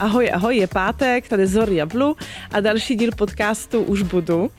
[0.00, 2.14] Ahoj, ahoj, je pátek, tady Zoria Blue
[2.52, 4.50] a další díl podcastu Už budu.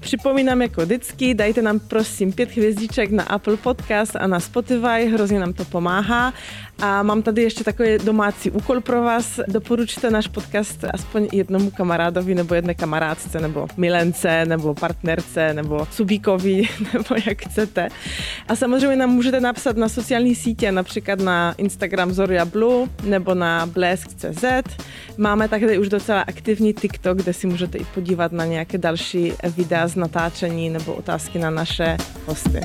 [0.00, 5.40] Připomínám jako vždycky, dajte nám prosím pět hvězdiček na Apple Podcast a na Spotify, hrozně
[5.40, 6.32] nám to pomáhá.
[6.80, 9.40] A mám tady ještě takový domácí úkol pro vás.
[9.48, 16.62] Doporučte náš podcast aspoň jednomu kamarádovi nebo jedné kamarádce, nebo milence, nebo partnerce, nebo subíkovi,
[16.92, 17.88] nebo jak chcete.
[18.48, 23.66] A samozřejmě nám můžete napsat na sociální sítě, například na Instagram Zoria Blue nebo na
[23.66, 24.44] blesk.cz.
[25.16, 29.88] Máme také už docela aktivní TikTok, kde si můžete i podívat na nějaké další videa
[29.88, 31.96] z natáčení nebo otázky na naše
[32.26, 32.60] hosty.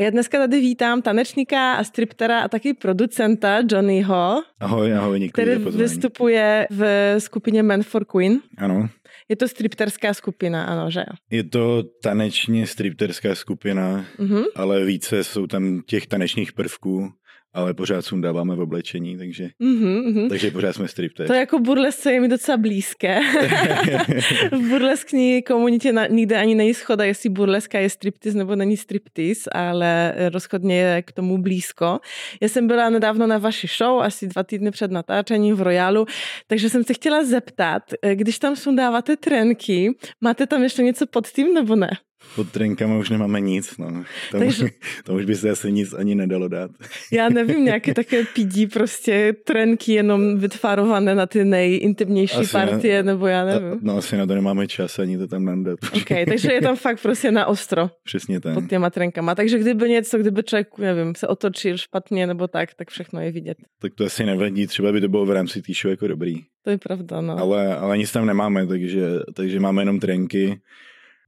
[0.00, 4.42] Já dneska tady vítám tanečníka a striptera a taky producenta Johnnyho.
[4.60, 8.40] Ahoj, ahoj, děkuji Který vystupuje v skupině Men for Queen.
[8.58, 8.88] Ano.
[9.28, 11.14] Je to stripterská skupina, ano, že jo?
[11.30, 14.44] Je to tanečně stripterská skupina, mm-hmm.
[14.56, 17.12] ale více jsou tam těch tanečních prvků
[17.52, 20.28] ale pořád sundáváme v oblečení, takže, mm-hmm.
[20.28, 21.26] takže pořád jsme stripteři.
[21.26, 23.20] To jako burlesce je mi docela blízké.
[24.52, 29.48] v burleskní komunitě na, nikde ani není schoda, jestli burleska je striptiz nebo není striptiz,
[29.52, 31.98] ale rozhodně je k tomu blízko.
[32.40, 36.06] Já jsem byla nedávno na vaší show, asi dva týdny před natáčením v Royalu,
[36.46, 37.82] takže jsem se chtěla zeptat,
[38.14, 41.90] když tam sundáváte trenky, máte tam ještě něco pod tím nebo ne?
[42.36, 43.86] Pod trenkama už nemáme nic, no.
[44.30, 44.66] Tam, Takže...
[45.04, 46.70] tam už by se asi nic ani nedalo dát.
[47.12, 53.12] Já nevím, nějaké také pidí prostě trenky jenom vytvarované na ty nejintimnější asi partie, ne,
[53.12, 53.78] nebo já nevím.
[53.82, 55.78] No asi na to nemáme čas ani to tam nandat.
[55.96, 57.90] Ok, takže je tam fakt prostě na ostro.
[58.04, 58.54] Přesně tak.
[58.54, 59.34] Pod těma trenkama.
[59.34, 63.56] Takže kdyby něco, kdyby člověk, nevím, se otočil špatně nebo tak, tak všechno je vidět.
[63.80, 66.34] Tak to asi nevadí, třeba by to bylo v rámci show jako dobrý.
[66.64, 67.38] To je pravda, no.
[67.38, 70.60] Ale, ale nic tam nemáme, takže, takže máme jenom trenky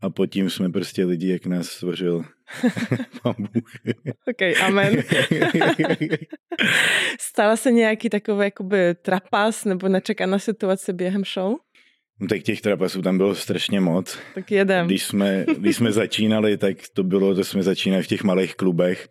[0.02, 2.24] a pod tím jsme prostě lidi, jak nás stvořil
[3.22, 3.70] pán Bůh.
[4.30, 4.96] OK, amen.
[7.20, 11.54] Stala se nějaký takový jakoby trapas nebo nečekaná situace během show?
[12.20, 14.18] No tak těch trapasů tam bylo strašně moc.
[14.34, 14.86] Tak jedem.
[14.86, 19.08] Když jsme, když jsme začínali, tak to bylo, to jsme začínali v těch malých klubech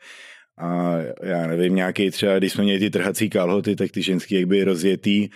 [0.58, 4.46] a já nevím, nějaký třeba, když jsme měli ty trhací kalhoty, tak ty ženský jak
[4.46, 5.30] by rozjetý,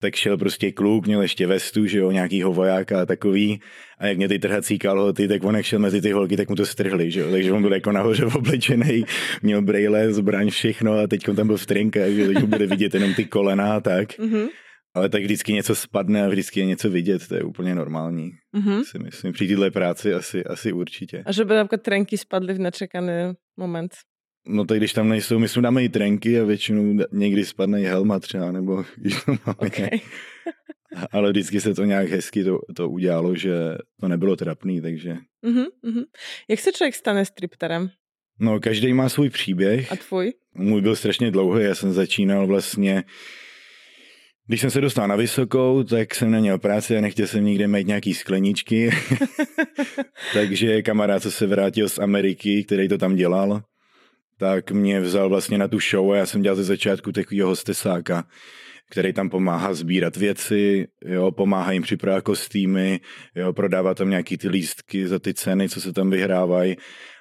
[0.00, 3.60] tak šel prostě kluk, měl ještě vestu, že jo, nějakýho vojáka a takový.
[3.98, 6.56] A jak mě ty trhací kalhoty, tak on jak šel mezi ty holky, tak mu
[6.56, 7.30] to strhli, že jo.
[7.30, 9.04] Takže on byl jako nahoře oblečený,
[9.42, 13.14] měl brejle, zbraň, všechno a teď tam byl v trinkách, že teď bude vidět jenom
[13.14, 14.08] ty kolena a tak.
[14.08, 14.48] Mm-hmm.
[14.94, 18.30] Ale tak vždycky něco spadne a vždycky je něco vidět, to je úplně normální.
[18.56, 18.82] Mm-hmm.
[18.84, 21.22] Si myslím, při této práci asi, asi určitě.
[21.26, 23.12] A že by například trenky spadly v nečekaný
[23.56, 23.94] moment?
[24.50, 27.84] No tak když tam nejsou, my jsme dáme i trenky a většinou někdy spadne i
[27.84, 29.58] helma třeba, nebo když to máme.
[29.58, 30.00] Okay.
[31.12, 33.54] Ale vždycky se to nějak hezky to, to udělalo, že
[34.00, 35.16] to nebylo trapný, takže...
[35.44, 36.04] Uh-huh, uh-huh.
[36.48, 37.90] Jak se člověk stane stripterem?
[38.40, 39.92] No, každý má svůj příběh.
[39.92, 40.32] A tvůj?
[40.54, 43.04] Můj byl strašně dlouhý, já jsem začínal vlastně...
[44.46, 47.86] Když jsem se dostal na vysokou, tak jsem neměl práci a nechtěl jsem nikde mít
[47.86, 48.90] nějaký skleničky.
[50.34, 53.62] takže kamarád, co se vrátil z Ameriky, který to tam dělal,
[54.38, 58.24] tak mě vzal vlastně na tu show a já jsem dělal ze začátku takového hostesáka,
[58.90, 63.00] který tam pomáhá sbírat věci, jo, pomáhá jim připravovat kostýmy,
[63.34, 66.76] jo, prodává tam nějaký ty lístky za ty ceny, co se tam vyhrávají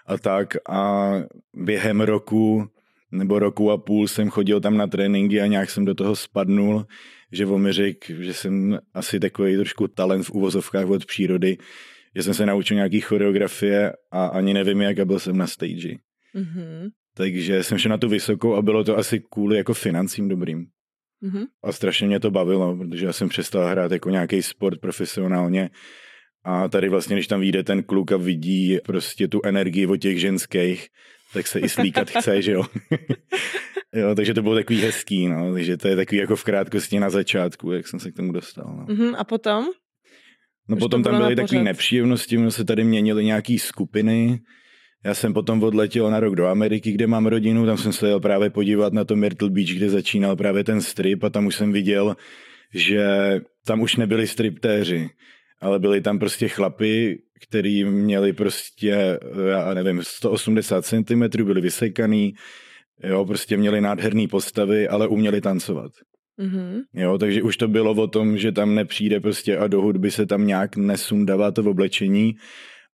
[0.05, 1.11] a tak a
[1.53, 2.67] během roku
[3.11, 6.85] nebo roku a půl jsem chodil tam na tréninky a nějak jsem do toho spadnul,
[7.31, 11.57] že on mi řekl, že jsem asi takový trošku talent v uvozovkách od přírody,
[12.15, 15.95] že jsem se naučil nějaký choreografie a ani nevím jak a byl jsem na stage.
[16.35, 16.89] Mm-hmm.
[17.17, 20.65] Takže jsem šel na tu vysokou a bylo to asi kvůli jako financím dobrým.
[21.23, 21.45] Mm-hmm.
[21.63, 25.69] A strašně mě to bavilo, protože já jsem přestal hrát jako nějaký sport profesionálně
[26.43, 30.19] a tady vlastně, když tam vyjde ten kluk a vidí prostě tu energii od těch
[30.19, 30.87] ženských,
[31.33, 32.63] tak se i slíkat chce, že jo.
[33.95, 37.09] jo, takže to bylo takový hezký, no, takže to je takový jako v krátkosti na
[37.09, 38.75] začátku, jak jsem se k tomu dostal.
[38.77, 38.85] No.
[38.85, 39.65] Mm-hmm, a potom?
[40.69, 44.39] No Už potom tam byly takové nepříjemnosti, my se tady měnily nějaký skupiny,
[45.05, 48.19] já jsem potom odletěl na rok do Ameriky, kde mám rodinu, tam jsem se jel
[48.19, 51.71] právě podívat na to Myrtle Beach, kde začínal právě ten strip a tam už jsem
[51.71, 52.15] viděl,
[52.73, 53.07] že
[53.65, 55.09] tam už nebyli striptéři,
[55.61, 62.33] ale byli tam prostě chlapy, který měli prostě, já nevím, 180 cm, byli vysekaný,
[63.03, 65.91] jo, prostě měli nádherné postavy, ale uměli tancovat.
[66.39, 66.81] Mm-hmm.
[66.93, 70.25] Jo, takže už to bylo o tom, že tam nepřijde prostě a do hudby se
[70.25, 72.35] tam nějak nesundává to v oblečení,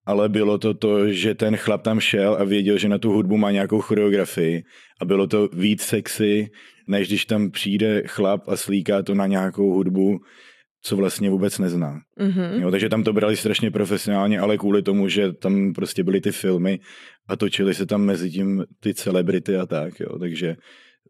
[0.05, 3.38] ale bylo to to, že ten chlap tam šel a věděl, že na tu hudbu
[3.38, 4.63] má nějakou choreografii
[5.01, 6.50] a bylo to víc sexy,
[6.88, 10.19] než když tam přijde chlap a slíká to na nějakou hudbu,
[10.81, 12.00] co vlastně vůbec nezná.
[12.19, 12.61] Mm-hmm.
[12.61, 16.31] Jo, takže tam to brali strašně profesionálně, ale kvůli tomu, že tam prostě byly ty
[16.31, 16.79] filmy
[17.27, 20.56] a točily se tam mezi tím ty celebrity a tak, jo, takže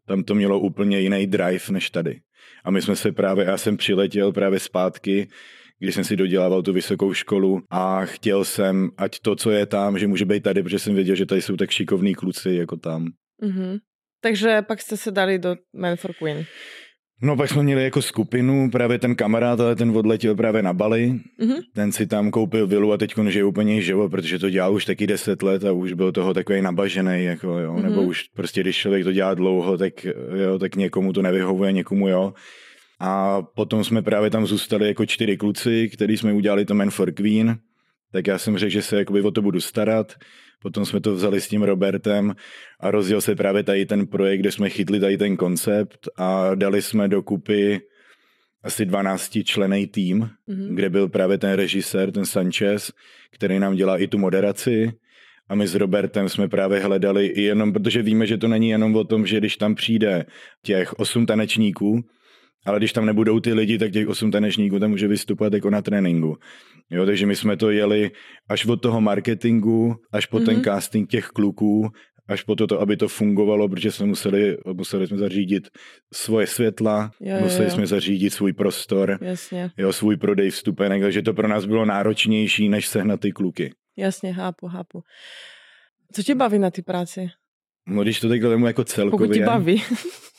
[0.06, 2.20] tam to mělo úplně jiný drive než tady.
[2.64, 5.28] A my jsme se právě, já jsem přiletěl právě zpátky,
[5.84, 9.98] když jsem si dodělával tu vysokou školu a chtěl jsem, ať to, co je tam,
[9.98, 13.06] že může být tady, protože jsem věděl, že tady jsou tak šikovní kluci jako tam.
[13.42, 13.78] Mm-hmm.
[14.20, 16.44] Takže pak jste se dali do Man for Queen.
[17.22, 21.12] No pak jsme měli jako skupinu, právě ten kamarád, ale ten odletěl právě na Bali,
[21.40, 21.60] mm-hmm.
[21.74, 25.06] ten si tam koupil vilu a teď žije úplně živo, protože to dělal už taky
[25.06, 27.82] deset let a už byl toho takový nabažený, jako jo, mm-hmm.
[27.82, 30.04] nebo už prostě když člověk to dělá dlouho, tak
[30.34, 32.34] jo, tak někomu to nevyhovuje, někomu jo.
[33.06, 37.12] A potom jsme právě tam zůstali jako čtyři kluci, který jsme udělali to Man for
[37.12, 37.58] Queen,
[38.12, 40.14] tak já jsem řekl, že se jakoby o to budu starat.
[40.62, 42.34] Potom jsme to vzali s tím Robertem
[42.80, 46.82] a rozděl se právě tady ten projekt, kde jsme chytli tady ten koncept a dali
[46.82, 47.80] jsme dokupy
[48.62, 50.74] asi 12 člený tým, mm-hmm.
[50.74, 52.92] kde byl právě ten režisér, ten Sanchez,
[53.30, 54.92] který nám dělá i tu moderaci.
[55.48, 58.96] A my s Robertem jsme právě hledali i jenom, protože víme, že to není jenom
[58.96, 60.26] o tom, že když tam přijde
[60.62, 62.04] těch osm tanečníků,
[62.64, 65.82] ale když tam nebudou ty lidi, tak těch osm tanečníků tam může vystupovat jako na
[65.82, 66.36] tréninku.
[66.90, 68.10] Jo, takže my jsme to jeli
[68.48, 70.44] až od toho marketingu, až po mm-hmm.
[70.44, 70.64] ten mhm.
[70.64, 71.88] casting těch kluků,
[72.28, 75.68] až po to, aby to fungovalo, protože jsme museli, museli jsme zařídit
[76.14, 77.74] svoje světla, jo, museli jo, jo.
[77.74, 79.70] jsme zařídit svůj prostor, Jasně.
[79.76, 83.72] Jo, svůj prodej vstupenek, takže to pro nás bylo náročnější, než sehnat ty kluky.
[83.96, 85.02] Jasně, chápu, chápu.
[86.12, 87.28] Co tě baví na ty práci?
[87.86, 89.26] No když to takhle jako celkově...
[89.26, 89.82] Pokud tě baví.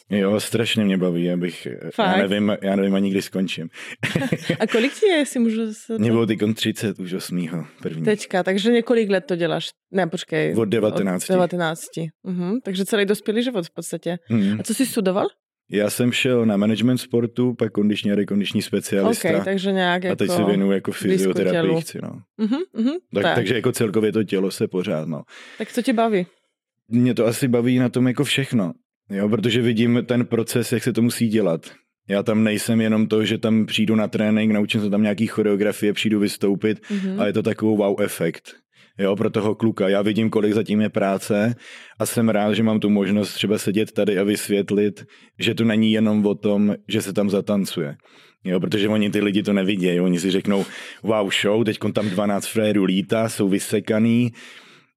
[0.10, 2.18] Jo, strašně mě baví, abych, Fakt?
[2.18, 3.70] já nevím, já nevím ani kdy skončím.
[4.60, 6.00] A kolik ti je, jestli můžu se to...
[6.00, 7.48] Mě bylo teď 30 už 8.
[7.82, 8.04] první.
[8.04, 9.70] Teďka, takže několik let to děláš?
[9.92, 10.56] Ne, počkej.
[10.58, 11.30] Od 19.
[11.30, 11.82] Od 19.
[12.28, 12.60] Uh-huh.
[12.64, 14.18] Takže celý dospělý život v podstatě.
[14.32, 14.60] Uh-huh.
[14.60, 15.28] A co jsi studoval?
[15.72, 19.30] Já jsem šel na management sportu, pak kondiční a rekondiční specialista.
[19.30, 21.82] Okay, takže nějak jako a teď se jako věnuju jako fyzioterapii.
[21.82, 22.10] Chci, no.
[22.40, 23.36] uh-huh, uh-huh, tak, tak.
[23.36, 25.08] Takže jako celkově to tělo se pořád.
[25.08, 25.24] No.
[25.58, 26.28] Tak co tě baví?
[26.88, 28.74] Mě to asi baví na tom jako všechno.
[29.10, 31.72] Jo, protože vidím ten proces, jak se to musí dělat.
[32.08, 35.94] Já tam nejsem jenom to, že tam přijdu na trénink, naučím se tam nějaký choreografie,
[35.94, 37.22] přijdu vystoupit mm-hmm.
[37.22, 38.54] a je to takový wow efekt.
[38.98, 39.90] Jo, pro toho kluka.
[39.90, 41.56] Já vidím, kolik zatím je práce
[42.00, 45.06] a jsem rád, že mám tu možnost třeba sedět tady a vysvětlit,
[45.40, 47.96] že to není jenom o tom, že se tam zatancuje.
[48.44, 50.00] Jo, protože oni ty lidi to nevidějí.
[50.00, 50.66] Oni si řeknou,
[51.04, 54.32] wow, show, teď tam 12 frérů lítá, jsou vysekaný,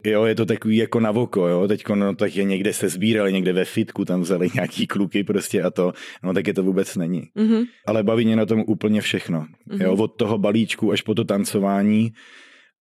[0.05, 3.33] Jo, je to takový jako na voko, jo, teď no, tak je někde se sbírali,
[3.33, 5.93] někde ve fitku, tam vzali nějaký kluky prostě a to,
[6.23, 7.23] no tak je to vůbec není.
[7.37, 7.67] Mm-hmm.
[7.87, 9.83] Ale baví mě na tom úplně všechno, mm-hmm.
[9.83, 12.13] jo, od toho balíčku až po to tancování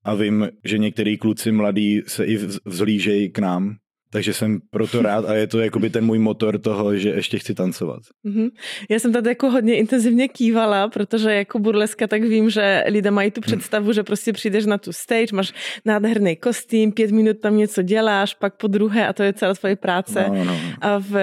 [0.04, 3.76] a vím, že některý kluci mladí se i vzlížejí k nám,
[4.10, 7.54] takže jsem proto rád a je to jakoby ten můj motor toho, že ještě chci
[7.54, 8.00] tancovat.
[8.26, 8.50] Mm-hmm.
[8.90, 13.32] Já jsem tady jako hodně intenzivně kývala, protože jako burleska tak vím, že lidé mají
[13.32, 15.54] tu představu, že prostě přijdeš na tu stage, máš
[15.86, 19.76] nádherný kostým, pět minut tam něco děláš, pak po druhé a to je celá tvoje
[19.76, 20.26] práce.
[20.28, 20.58] No, no.
[20.82, 21.14] A v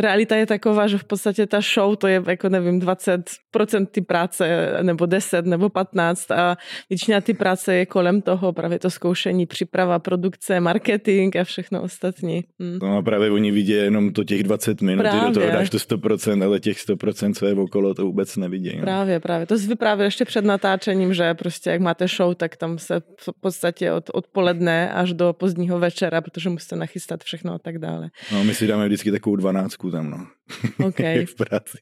[0.00, 4.72] realita je taková, že v podstatě ta show to je jako nevím 20% ty práce,
[4.82, 6.56] nebo 10, nebo 15 a
[6.90, 12.21] většina ty práce je kolem toho, právě to zkoušení, příprava, produkce, marketing a všechno ostatní
[12.22, 12.44] všichni.
[12.60, 12.78] Hmm.
[12.82, 15.28] No a právě oni vidí jenom to těch 20 minut, právě.
[15.28, 18.76] do toho dáš to 100%, ale těch 100%, co je okolo, to vůbec nevidí.
[18.76, 18.82] No.
[18.82, 19.46] Právě, právě.
[19.46, 23.28] To jsi vyprávěl ještě před natáčením, že prostě jak máte show, tak tam se v
[23.40, 28.10] podstatě od odpoledne až do pozdního večera, protože musíte nachystat všechno a tak dále.
[28.32, 30.26] No my si dáme vždycky takovou dvanáctku tam, no.
[30.86, 31.26] Okay.
[31.26, 31.78] v práci.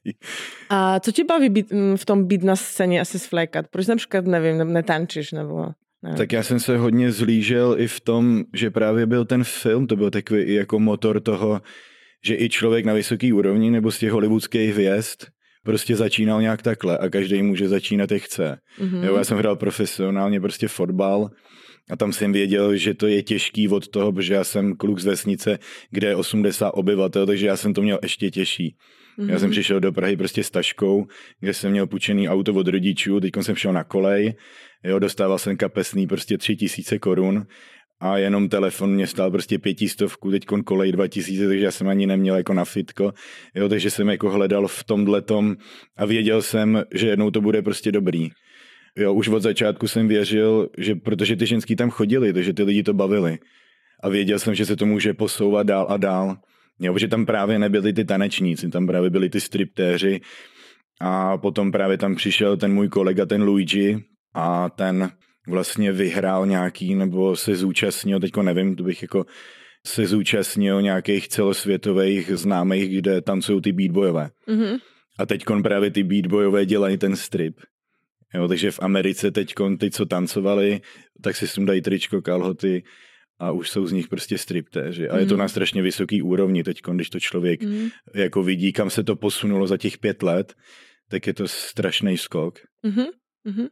[0.69, 3.67] A co ti baví být, mm, v tom být na scéně asi svlékat?
[3.67, 5.65] Proč například, nevím, netančíš nebo...
[6.03, 6.15] Ne.
[6.15, 9.95] Tak já jsem se hodně zlížel i v tom, že právě byl ten film, to
[9.95, 11.61] byl takový i jako motor toho,
[12.25, 15.23] že i člověk na vysoký úrovni nebo z těch hollywoodských hvězd
[15.63, 18.57] prostě začínal nějak takhle a každý může začínat, jak chce.
[18.79, 19.03] Mm-hmm.
[19.03, 21.29] Jo, já jsem hrál profesionálně prostě fotbal
[21.89, 25.05] a tam jsem věděl, že to je těžký od toho, protože já jsem kluk z
[25.05, 28.75] vesnice, kde je 80 obyvatel, takže já jsem to měl ještě těžší.
[29.21, 29.29] Mm-hmm.
[29.29, 29.51] Já jsem mhm.
[29.51, 31.07] přišel do Prahy prostě s taškou,
[31.39, 34.33] kde jsem měl půjčený auto od rodičů, teď jsem šel na kolej,
[34.83, 37.45] jo, dostával jsem kapesný prostě tři tisíce korun
[37.99, 42.07] a jenom telefon mě stál prostě pětistovku, teď kolej dva tisíce, takže já jsem ani
[42.07, 43.13] neměl jako na fitko,
[43.55, 45.55] jo, takže jsem jako hledal v tomhle tom
[45.97, 48.29] a věděl jsem, že jednou to bude prostě dobrý.
[48.97, 52.83] Jo, už od začátku jsem věřil, že protože ty ženský tam chodili, takže ty lidi
[52.83, 53.39] to bavili.
[54.03, 56.37] A věděl jsem, že se to může posouvat dál a dál.
[56.81, 60.21] Jo, že tam právě nebyli ty tanečníci, tam právě byli ty striptéři
[61.01, 65.11] a potom právě tam přišel ten můj kolega, ten Luigi a ten
[65.47, 69.25] vlastně vyhrál nějaký, nebo se zúčastnil, teďko nevím, to bych jako
[69.87, 74.29] se zúčastnil nějakých celosvětových známých, kde tancují ty beatboyové.
[74.47, 74.79] Mm-hmm.
[75.19, 77.59] A teď právě ty beatboyové dělají ten strip.
[78.33, 80.81] Jo, takže v Americe teď ty, co tancovali,
[81.21, 82.83] tak si sundají tričko, kalhoty
[83.41, 85.09] a už jsou z nich prostě striptéři.
[85.09, 85.39] A je to Mhm.
[85.39, 87.89] na strašně vysoký úrovni teď, když to člověk Mm.
[88.15, 90.53] jako vidí, kam se to posunulo za těch pět let,
[91.09, 92.59] tak je to strašný skok.
[92.83, 93.05] Mhm.
[93.43, 93.67] Mhm.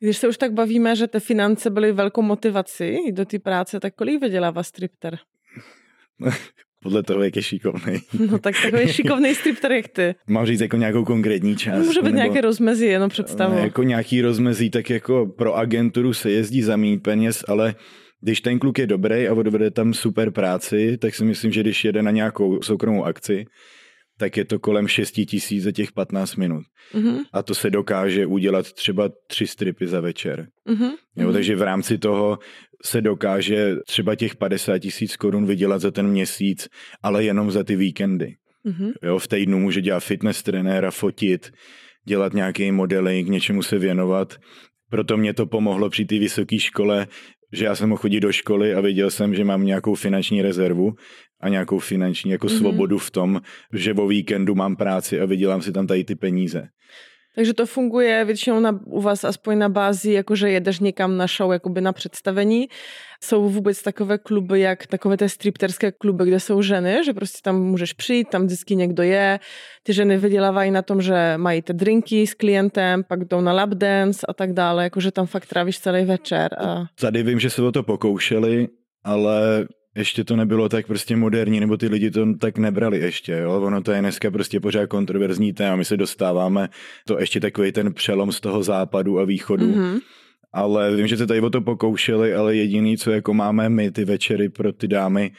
[0.00, 3.94] Když se už tak bavíme, že ty finance byly velkou motivací do té práce, tak
[3.94, 5.18] kolik vydělává stripter?
[6.82, 7.98] Podle toho, jak je šikovný.
[8.30, 10.14] No tak takový šikovný stripter jak ty.
[10.28, 11.86] Mám říct jako nějakou konkrétní část.
[11.86, 13.54] Může být nějaké rozmezí, jenom představu.
[13.54, 17.74] Ne, Jako nějaký rozmezí, tak jako pro agenturu se jezdí za méně peněz, ale
[18.20, 21.84] když ten kluk je dobrý a odvede tam super práci, tak si myslím, že když
[21.84, 23.44] jede na nějakou soukromou akci,
[24.18, 26.62] tak je to kolem 6 tisíc za těch 15 minut.
[26.94, 30.46] Mhm, A to se dokáže udělat třeba tři stripy za večer.
[30.68, 31.32] mhm, Jo, mhm.
[31.32, 32.38] takže v rámci toho
[32.84, 36.68] se dokáže třeba těch 50 tisíc korun vydělat za ten měsíc,
[37.02, 38.34] ale jenom za ty víkendy.
[38.64, 41.50] Mhm, Jo, v týdnu může dělat fitness trenéra, fotit,
[42.08, 44.36] dělat nějaký modeling, něčemu se věnovat.
[44.90, 47.06] Proto mě to pomohlo při té vysoké škole,
[47.52, 50.92] že já jsem mohl chodit do školy a věděl jsem, že mám nějakou finanční rezervu
[51.40, 52.56] a nějakou finanční jako Mhm.
[52.56, 53.40] svobodu v tom,
[53.72, 56.68] že o víkendu mám práci a vydělám si tam tady ty peníze.
[57.38, 61.52] Takže to funguje většinou na, u vás aspoň na bázi, jakože jedeš někam na show,
[61.52, 62.68] jakoby na představení.
[63.22, 67.62] Jsou vůbec takové kluby, jak takové ty stripterské kluby, kde jsou ženy, že prostě tam
[67.62, 69.40] můžeš přijít, tam vždycky někdo je.
[69.82, 73.70] Ty ženy vydělávají na tom, že mají ty drinky s klientem, pak jdou na lap
[73.70, 76.56] dance a tak dále, jakože tam fakt trávíš celý večer.
[76.58, 76.84] A...
[77.00, 78.68] Tady vím, že se o to pokoušeli,
[79.04, 79.66] ale
[79.98, 83.60] ještě to nebylo tak prostě moderní, nebo ty lidi to tak nebrali ještě, jo?
[83.62, 86.68] Ono to je dneska prostě pořád kontroverzní téma, my se dostáváme,
[87.06, 89.90] to ještě takový ten přelom z toho západu a východu, mm-hmm.
[89.90, 89.98] Mhm.
[90.52, 94.04] ale vím, že se tady o to pokoušeli, ale jediný, co jako máme my, ty
[94.04, 95.32] večery pro ty dámy,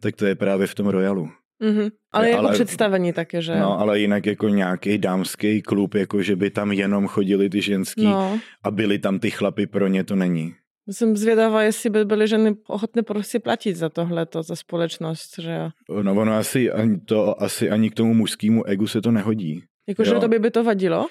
[0.00, 1.30] tak to je právě v tom Royalu.
[1.60, 1.88] Mhm.
[2.12, 3.56] Ale jako ale- představení také, že?
[3.56, 8.04] No, ale jinak jako nějaký dámský klub, jako že by tam jenom chodili ty ženský
[8.04, 8.40] no.
[8.64, 10.54] a byli tam ty chlapy, pro ně to není.
[10.90, 15.58] Jsem zvědavá, jestli by byly ženy ochotné prostě platit za tohleto, za společnost, že.
[16.02, 19.62] No ono asi, ani to, asi ani k tomu mužskému egu se to nehodí.
[19.88, 21.06] Jakože to by by to vadilo?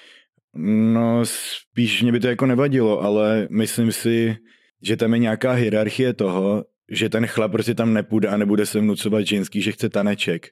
[0.56, 4.36] No spíš mě by to jako nevadilo, ale myslím si,
[4.82, 8.80] že tam je nějaká hierarchie toho, že ten chlap prostě tam nepůjde a nebude se
[8.80, 10.46] vnucovat ženský, že chce taneček.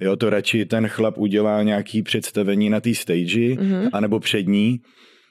[0.00, 3.88] Jo, to radši ten chlap udělá nějaký představení na té stage, Mhm.
[3.92, 4.80] anebo před ní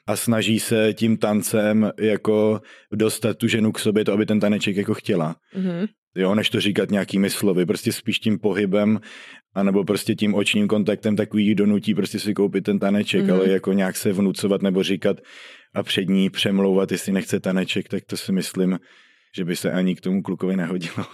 [0.08, 2.62] a snaží se tím tancem jako
[2.94, 5.36] dostat tu ženu k sobě, to aby ten taneček jako chtěla.
[5.56, 5.86] Mhm.
[6.16, 9.00] Jo, než to říkat nějakými slovy, prostě spíš tím pohybem,
[9.56, 13.30] anebo prostě tím očním kontaktem takový donutí prostě si koupit ten taneček, Mhm.
[13.30, 13.36] mm-hmm.
[13.40, 15.18] ale jako nějak se vnucovat nebo říkat
[15.76, 18.80] a před ní přemlouvat, jestli nechce taneček, tak to si myslím,
[19.36, 21.06] že by se ani k tomu klukovi nehodilo.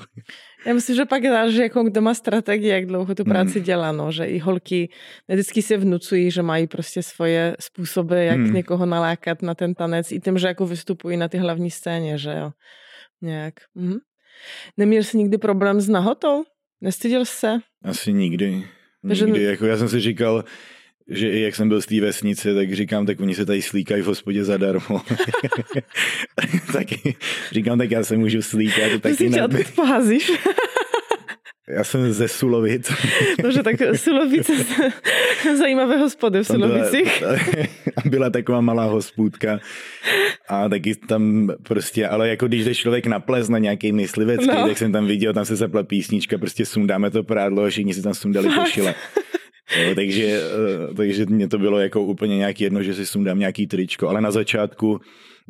[0.66, 3.64] Já myslím, že pak záleží, jako kdo má strategii, jak dlouho tu práci Hmm.
[3.64, 4.90] dělá, no, že i holky
[5.28, 8.54] vždycky se vnucují, že mají prostě svoje způsoby, jak Hmm.
[8.54, 12.30] někoho nalákat na ten tanec, i tím, že jako vystupují na ty hlavní scéně, že
[12.40, 12.52] jo.
[13.22, 13.54] Nějak.
[13.76, 13.98] Mhm.
[14.78, 16.44] Neměl jsi nikdy problém s nahotou?
[16.82, 17.58] Nestyděl jsi se?
[17.84, 18.64] Asi nikdy.
[19.08, 19.44] Takže- Nikdy.
[19.44, 20.44] Jako já jsem si říkal,
[21.10, 24.02] že i jak jsem byl z té vesnice, tak říkám, tak oni se tady slíkají
[24.02, 25.02] v hospodě zadarmo.
[26.74, 27.16] taky
[27.52, 28.92] říkám, tak já se můžu slíkat.
[28.92, 29.46] Ty Taky si tě ne...
[29.46, 30.32] odkud poházíš?
[31.78, 32.92] Já jsem ze Sulovic.
[33.44, 34.54] Dobře, tak Sulovice,
[35.58, 37.24] zajímavé hospody v Tam byla, Sulovicích.
[38.06, 39.60] byla taková malá hospůdka
[40.48, 44.68] a taky tam prostě, ale jako když jde člověk na ples na nějaký myslivecký, No.
[44.68, 48.02] tak jsem tam viděl, tam se zapla písnička, prostě sundáme to prádlo a všichni si
[48.02, 48.96] tam sundali košile.
[49.78, 50.42] Jo, takže,
[50.90, 54.22] eh, takže mě to bylo jako úplně nějak jedno, že si sundám nějaký tričko, ale
[54.22, 55.00] na začátku,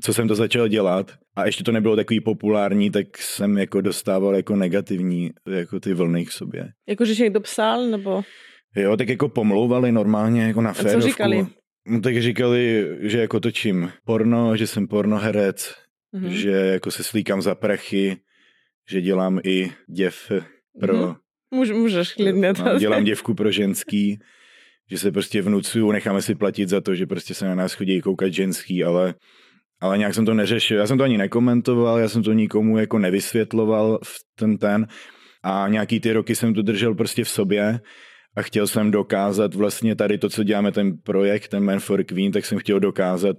[0.03, 4.35] co jsem to začal dělat a ještě to nebylo takový populární, tak jsem jako dostával
[4.35, 6.69] jako negativní jako ty vlny k sobě.
[6.89, 8.21] Jako, že někdo psal, nebo...
[8.75, 11.07] Jo, tak jako pomlouvali normálně jako na co férovku.
[11.07, 11.47] říkali?
[11.87, 15.73] No, tak říkali, že jako točím porno, že jsem pornoherec,
[16.13, 16.25] Mhm.
[16.25, 16.29] mm-hmm.
[16.33, 18.17] že jako se slíkám za prachy,
[18.89, 20.31] že dělám i děv
[20.79, 20.97] pro...
[20.97, 21.15] Mhm.
[21.51, 22.63] Můž, můžeš klidně to.
[22.63, 24.19] No, dělám děvku pro ženský,
[24.91, 28.01] že se prostě vnucuju, necháme si platit za to, že prostě se na nás chodí
[28.01, 29.13] koukat ženský, ale,
[29.81, 30.77] ale nějak jsem to neřešil.
[30.77, 34.87] Já jsem to ani nekomentoval, já jsem to nikomu jako nevysvětloval v ten ten
[35.43, 37.79] a nějaký ty roky jsem to držel prostě v sobě
[38.37, 42.31] a chtěl jsem dokázat vlastně tady to, co děláme, ten projekt, ten Man for Queen,
[42.31, 43.37] tak jsem chtěl dokázat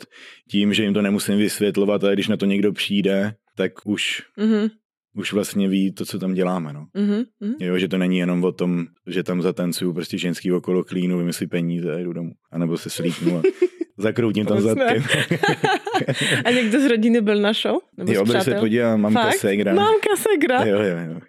[0.50, 4.69] tím, že jim to nemusím vysvětlovat, ale když na to někdo přijde, tak už, Mhm,
[5.17, 6.73] už vlastně ví to, co tam děláme.
[6.73, 6.87] No.
[6.95, 7.55] mhm, mhm.
[7.61, 11.47] Jo, že to není jenom o tom, že tam zatancuju prostě ženský okolo klínu, vymyslí
[11.47, 12.31] peníze a jdu domů.
[12.52, 13.43] A nebo se slíknu a
[13.99, 15.02] zakroutím tam zadkem.
[16.45, 17.76] A někdo z rodiny byl na show?
[17.97, 19.37] Nebo jo, byl se podívat, mamka Fakt?
[19.37, 19.75] Segra.
[19.75, 20.64] Mamka Segra.
[20.64, 21.21] Jo, jo, jo.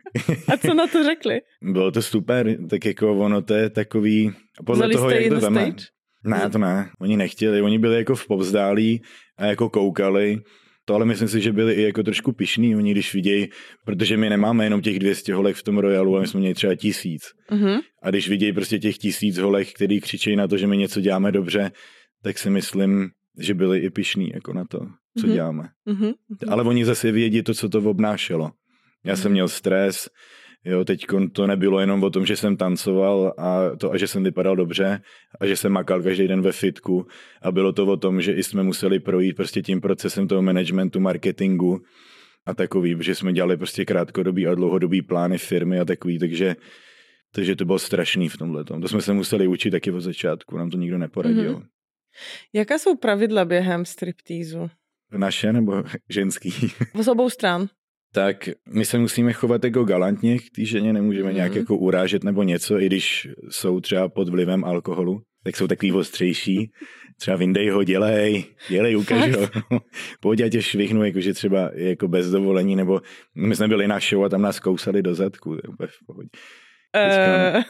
[0.53, 1.41] A co na to řekli?
[1.61, 4.31] Bylo to super, tak jako ono to je takový,
[4.65, 5.75] podle Vzali toho, jak to tam?
[6.23, 9.01] Ne, to ne, oni nechtěli, oni byli jako v povzdálí
[9.37, 10.37] a jako koukali
[10.91, 13.47] to ale myslím si, že byli i jako trošku pišní, oni když vidějí,
[13.85, 16.75] protože my nemáme jenom těch 200 holek v tom Royalu, ale my jsme měli třeba
[16.75, 17.21] tisíc.
[17.51, 17.79] Mhm.
[18.03, 21.31] A když vidějí prostě těch tisíc holek, který křičejí na to, že my něco děláme
[21.31, 21.71] dobře,
[22.23, 24.79] tak si myslím, že byli i pišní jako na to,
[25.19, 25.35] co Mhm.
[25.35, 25.63] děláme.
[25.85, 26.11] Mhm.
[26.47, 28.51] Ale oni zase vědí to, co to obnášelo.
[29.05, 29.33] Já jsem Mhm.
[29.33, 30.09] měl stres,
[30.65, 34.23] jo, teď to nebylo jenom o tom, že jsem tancoval a, to, a že jsem
[34.23, 35.01] vypadal dobře
[35.39, 37.07] a že jsem makal každý den ve fitku
[37.41, 40.99] a bylo to o tom, že i jsme museli projít prostě tím procesem toho managementu,
[40.99, 41.81] marketingu
[42.45, 46.55] a takový, že jsme dělali prostě krátkodobý a dlouhodobý plány firmy a takový, takže
[47.33, 48.63] takže to bylo strašný v tomhle.
[48.63, 51.53] To jsme se museli učit taky od začátku, nám to nikdo neporadil.
[51.53, 51.67] Mhm.
[52.53, 54.69] Jaká jsou pravidla během striptýzu?
[55.17, 56.51] Naše nebo ženský?
[57.01, 57.67] Z obou stran.
[58.13, 61.35] Tak my se musíme chovat jako galantně k té ženě, nemůžeme Mhm.
[61.35, 65.91] nějak jako urážet nebo něco, i když jsou třeba pod vlivem alkoholu, tak jsou takový
[65.91, 66.71] ostřejší.
[67.19, 69.47] Třeba vyndej ho, dělej, dělej, ukaž ho.
[70.19, 73.01] Pojď, já tě švihnu, jakože třeba jako bez dovolení, nebo
[73.35, 76.05] my jsme byli na show a tam nás kousali do zadku, to je úplně v
[76.05, 76.29] pohodě.
[76.95, 77.61] Uh,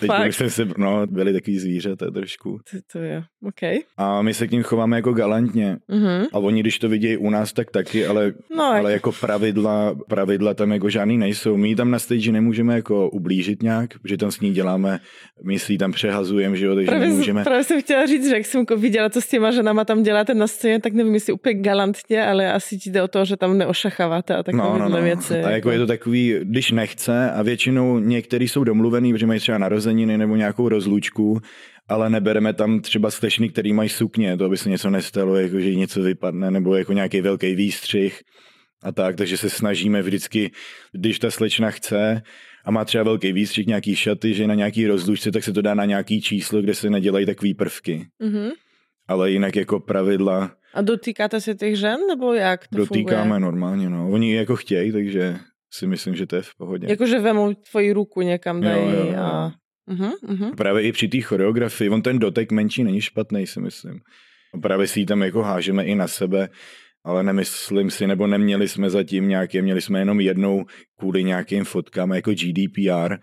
[0.22, 2.58] Teď jsem se, no, byli takový zvířata trošku.
[2.70, 3.82] To, to je, OK.
[3.96, 5.76] A my se k ním chováme jako galantně.
[5.88, 6.26] Mhm.
[6.32, 10.54] A oni, když to vidějí u nás, tak taky, ale No, ale jako pravidla, pravidla
[10.54, 11.56] tam jako žádný nejsou.
[11.56, 14.98] My tam na stage nemůžeme jako ublížit nějak, protože tam s ní děláme,
[15.44, 17.44] my si ji tam přehazujeme, že jo, takže Právě, nemůžeme.
[17.44, 20.34] právě jsem chtěla říct, že jak jsem jako viděla, co s těma ženama tam děláte
[20.34, 23.58] na scéně, tak nevím, jestli úplně galantně, ale asi ti jde o to, že tam
[23.58, 25.02] neošacháváte a takové No, no, no.
[25.02, 25.34] věci.
[25.42, 29.58] A jako je to takový, když nechce a většinou některý jsou domluvený, protože mají třeba
[29.58, 31.40] narozeniny nebo nějakou rozlučku,
[31.88, 35.74] ale nebereme tam třeba slečny, který mají sukně, to aby se něco nestalo, jako že
[35.74, 38.20] něco vypadne, nebo jako nějaký velký výstřih
[38.82, 40.50] a tak, takže se snažíme vždycky,
[40.92, 42.22] když ta slečna chce
[42.64, 45.74] a má třeba velký výstřih, nějaký šaty, že na nějaký rozlučce, tak se to dá
[45.74, 48.06] na nějaký číslo, kde se nedělají takový prvky.
[48.18, 48.50] Mhm.
[49.08, 53.40] Ale jinak jako pravidla A dotýkáte se těch žen, nebo jak to dotýkáme funguje?
[53.40, 54.10] normálně, no.
[54.10, 55.38] Oni jako chtějí, takže
[55.70, 56.86] si myslím, že to je v pohodě.
[56.90, 59.18] Jakože vemou tvoji ruku někam dají Jo, jo, jo.
[59.18, 59.52] a...
[59.86, 60.56] Mhm, mhm.
[60.56, 64.00] Právě i při té choreografii, on ten dotek menší není špatný, si myslím.
[64.62, 66.48] Právě si ji tam jako hážeme i na sebe,
[67.04, 70.64] ale nemyslím si, nebo neměli jsme zatím nějaké, měli jsme jenom jednou
[70.98, 73.16] kvůli nějakým fotkám jako GDPR,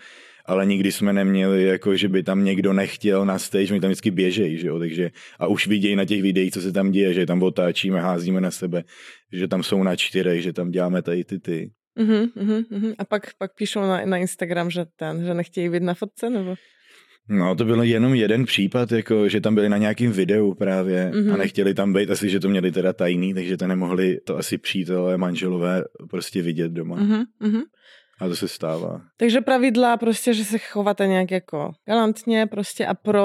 [0.45, 4.11] ale nikdy jsme neměli, jako že by tam někdo nechtěl na stage, my tam vždycky
[4.11, 7.25] běžejí, že jo, takže a už vidějí na těch videích, co se tam děje, že
[7.25, 8.83] tam otáčíme, házíme na sebe,
[9.33, 11.71] že tam jsou na čtyřech, že tam děláme tady ty ty.
[11.95, 12.27] Mhm,
[12.69, 12.93] mhm.
[12.97, 16.55] A pak, pak píšou na, na Instagram, že ten, že nechtějí být na fotce, nebo?
[17.29, 21.27] No, to byl jenom jeden případ, jako, že tam byli na nějakém videu právě mm-hmm.
[21.27, 21.37] a Mhm.
[21.37, 25.17] nechtěli tam být, asi, že to měli teda tajný, takže to nemohli to asi přítelé,
[25.17, 26.95] manželové prostě vidět doma.
[26.95, 27.25] Mm-hmm.
[27.39, 27.61] Mhm, mhm.
[28.21, 29.01] A to se stává.
[29.17, 33.23] Takže pravidla prostě, že se chováte nějak jako galantně prostě a pro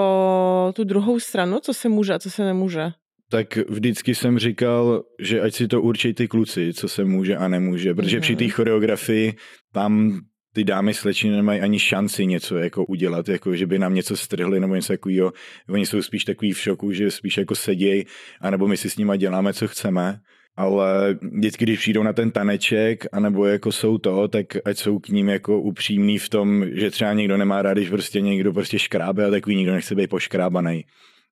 [0.75, 2.91] tu druhou stranu, co se může a co se nemůže.
[3.31, 7.49] Tak vždycky jsem říkal, že ať si to určí ty kluci, co se může a
[7.49, 8.21] nemůže, protože mm-hmm.
[8.21, 8.51] při té Mhm.
[8.51, 9.35] choreografii
[9.73, 10.21] tam
[10.53, 14.61] ty dámy slečny nemají ani šanci něco jako udělat, jako že by nám něco strhli
[14.61, 15.33] nebo něco takového.
[15.69, 18.05] Oni jsou spíš takový v šoku, že spíš jako sedějí,
[18.41, 20.19] anebo my si s nima děláme, co chceme.
[20.57, 25.09] Ale vždycky, když přijdou na ten taneček, anebo jako jsou to, tak ať jsou k
[25.09, 29.25] ním jako upřímní v tom, že třeba někdo nemá rád, když prostě někdo prostě škrábe
[29.27, 30.85] a takový nikdo nechce být poškrábaný.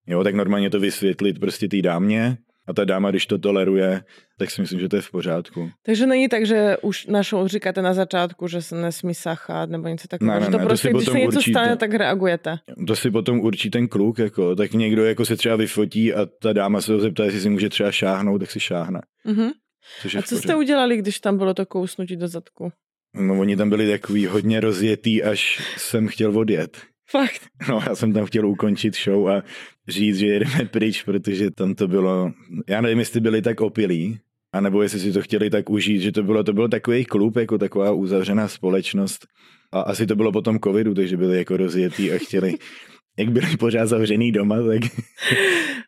[0.09, 4.03] Jo, tak normálně to vysvětlit prostě té dámě a ta dáma, když to toleruje,
[4.39, 5.71] tak si myslím, že to je v pořádku.
[5.83, 10.09] Takže není tak, že už našou říkáte na začátku, že se nesmí sachat nebo něco
[10.09, 10.41] takového.
[10.41, 12.59] Ne, ne, že to ne, to prostě, si když se něco stane, tak reagujete.
[12.87, 16.53] To si potom určí ten kluk, jako, tak někdo jako se třeba vyfotí a ta
[16.53, 19.01] dáma se ho zeptá, jestli si může třeba šáhnout, tak si šáhne.
[19.25, 22.73] Je A co jste udělali, když tam bylo to kousnutí do zadku?
[23.15, 26.79] No oni tam byli takový hodně rozjetý, až jsem chtěl odjet.
[27.11, 27.41] Fakt.
[27.69, 29.43] No já jsem tam chtěl ukončit show a
[29.89, 32.33] říct, že jedeme pryč, protože tam to bylo,
[32.69, 34.19] já nevím, jestli byli tak opilí,
[34.53, 37.59] anebo jestli si to chtěli tak užít, že to bylo, to byl takový klub, jako
[37.59, 39.27] taková uzavřená společnost.
[39.73, 42.55] A asi to bylo potom covidu, takže byli jako rozjetý a chtěli,
[43.19, 44.81] jak byli pořád zavřený doma, tak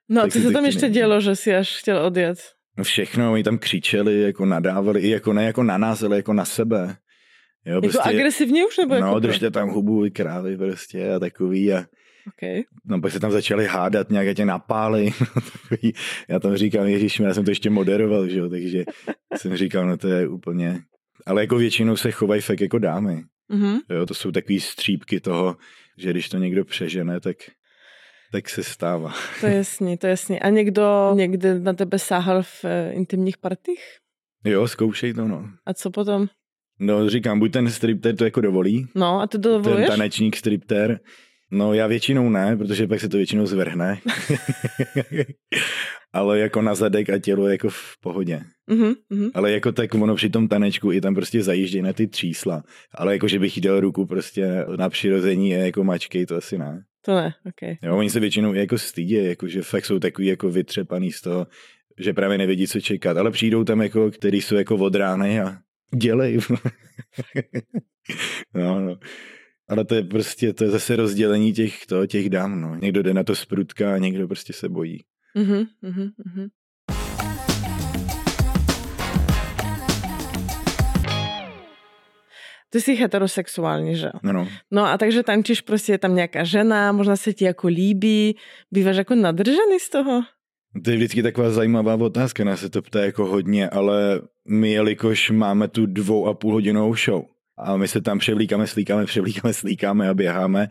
[0.09, 0.67] No, Tak co se tam chtěli.
[0.69, 2.39] ještě dělo, že si až chtěl odjet?
[2.83, 6.45] všechno, oni tam křičeli, jako nadávali, i jako ne jako na nás, ale jako na
[6.45, 6.97] sebe.
[7.67, 11.19] Jo, Jako agresivně už nebo jako no, pro- držte tam hubu, vy krávy prostě a
[11.19, 11.85] takový a
[12.29, 12.63] Okay.
[12.85, 15.11] No pak se tam začali hádat, nějak tě napáli.
[15.53, 15.93] Takový.
[16.29, 18.85] já tam říkám, Ježíš, já jsem to ještě moderoval, že jo, takže
[19.37, 20.81] jsem říkal, no to je úplně...
[21.27, 23.23] Ale jako většinou se chovají fakt jako dámy.
[23.49, 23.79] Mhm.
[23.91, 25.57] Jo, to jsou takové střípky toho,
[25.99, 27.37] že když to někdo přežene, tak,
[28.33, 29.15] tak se stává.
[29.41, 30.41] To je jasný, to je jasný.
[30.41, 33.81] A někdo někde na tebe sáhal v eh, intimních partích?
[34.45, 35.49] Jo, zkoušej to, no.
[35.67, 36.27] A co potom?
[36.83, 39.89] No říkám, buď ten stripter to jako dovolí, No a ty to ten dovoluješ?
[39.89, 41.01] tanečník stripter,
[41.51, 43.99] No já většinou ne, protože pak se to většinou zvrhne.
[46.13, 48.43] Ale jako na zadek a tělo jako v pohodě.
[48.71, 49.31] Mm-hmm.
[49.35, 52.63] Ale jako tak ono při tom tanečku i tam prostě zajíždějí na ty třísla.
[52.95, 56.85] Ale jako, že bych dal ruku prostě na přirození je jako mačky, to asi ne.
[57.05, 57.77] To ne, ok.
[57.83, 61.47] Jo, oni se většinou jako stydí, jako že fakt jsou takový jako vytřepaný z toho,
[61.99, 63.17] že právě nevědí, co čekat.
[63.17, 65.57] Ale přijdou tam jako, který jsou jako od rány a
[65.95, 66.39] dělej.
[68.55, 68.99] no, no.
[69.71, 72.75] Ale to je prostě, to je zase rozdělení těch, to, těch dám, no.
[72.75, 74.99] Někdo jde na to sprutka a někdo prostě se bojí.
[75.37, 76.49] Mm-hmm, mm-hmm.
[82.71, 84.09] Ty jsi heterosexuální, že?
[84.23, 84.49] No, no.
[84.71, 88.37] No a takže tančíš prostě, je tam nějaká žena, možná se ti jako líbí,
[88.71, 90.23] býváš jako nadržený z toho?
[90.85, 95.31] To je vždycky taková zajímavá otázka, nás se to ptá jako hodně, ale my, jelikož
[95.31, 97.25] máme tu dvou a půl hodinovou show
[97.65, 100.69] a my se tam převlíkáme, slíkáme, převlíkáme, slíkáme a běháme,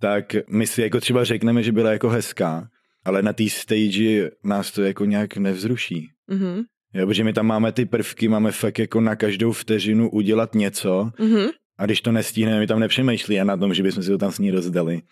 [0.00, 2.68] tak my si jako třeba řekneme, že byla jako hezká,
[3.04, 6.08] ale na té stage nás to jako nějak nevzruší.
[6.30, 6.62] Mm-hmm.
[6.94, 11.10] Jo, protože my tam máme ty prvky, máme fakt jako na každou vteřinu udělat něco
[11.18, 11.50] Mm-hmm.
[11.78, 14.38] a když to nestihneme, my tam nepřemýšlí na tom, že bychom si to tam s
[14.38, 15.02] ní rozdali.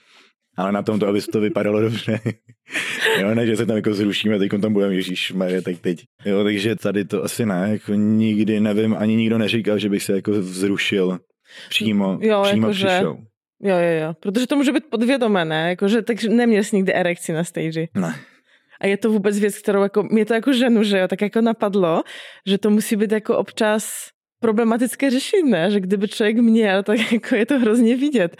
[0.56, 2.20] Ale na tom to, aby to vypadalo dobře.
[3.20, 6.04] jo, ne, že se tam jako zrušíme, teď tam budeme Ježíš Marie, tak teď.
[6.24, 10.12] Jo, takže tady to asi ne, jako nikdy nevím, ani nikdo neříkal, že bych se
[10.12, 11.18] jako vzrušil
[11.68, 13.16] přímo, Jo, přímo jakože- přišel.
[13.64, 14.14] Jo, jo, jo.
[14.20, 15.68] Protože to může být podvědomé, ne?
[15.68, 17.86] Jakože, takže neměl jsi nikdy erekci na stage.
[17.94, 18.14] Ne.
[18.80, 21.40] A je to vůbec věc, kterou jako, mě to jako ženu, že jo, tak jako
[21.40, 22.02] napadlo,
[22.46, 24.08] že to musí být jako občas
[24.42, 25.70] problematické řešit, ne?
[25.70, 28.36] Že kdyby člověk měl, tak jako je to hrozně vidět.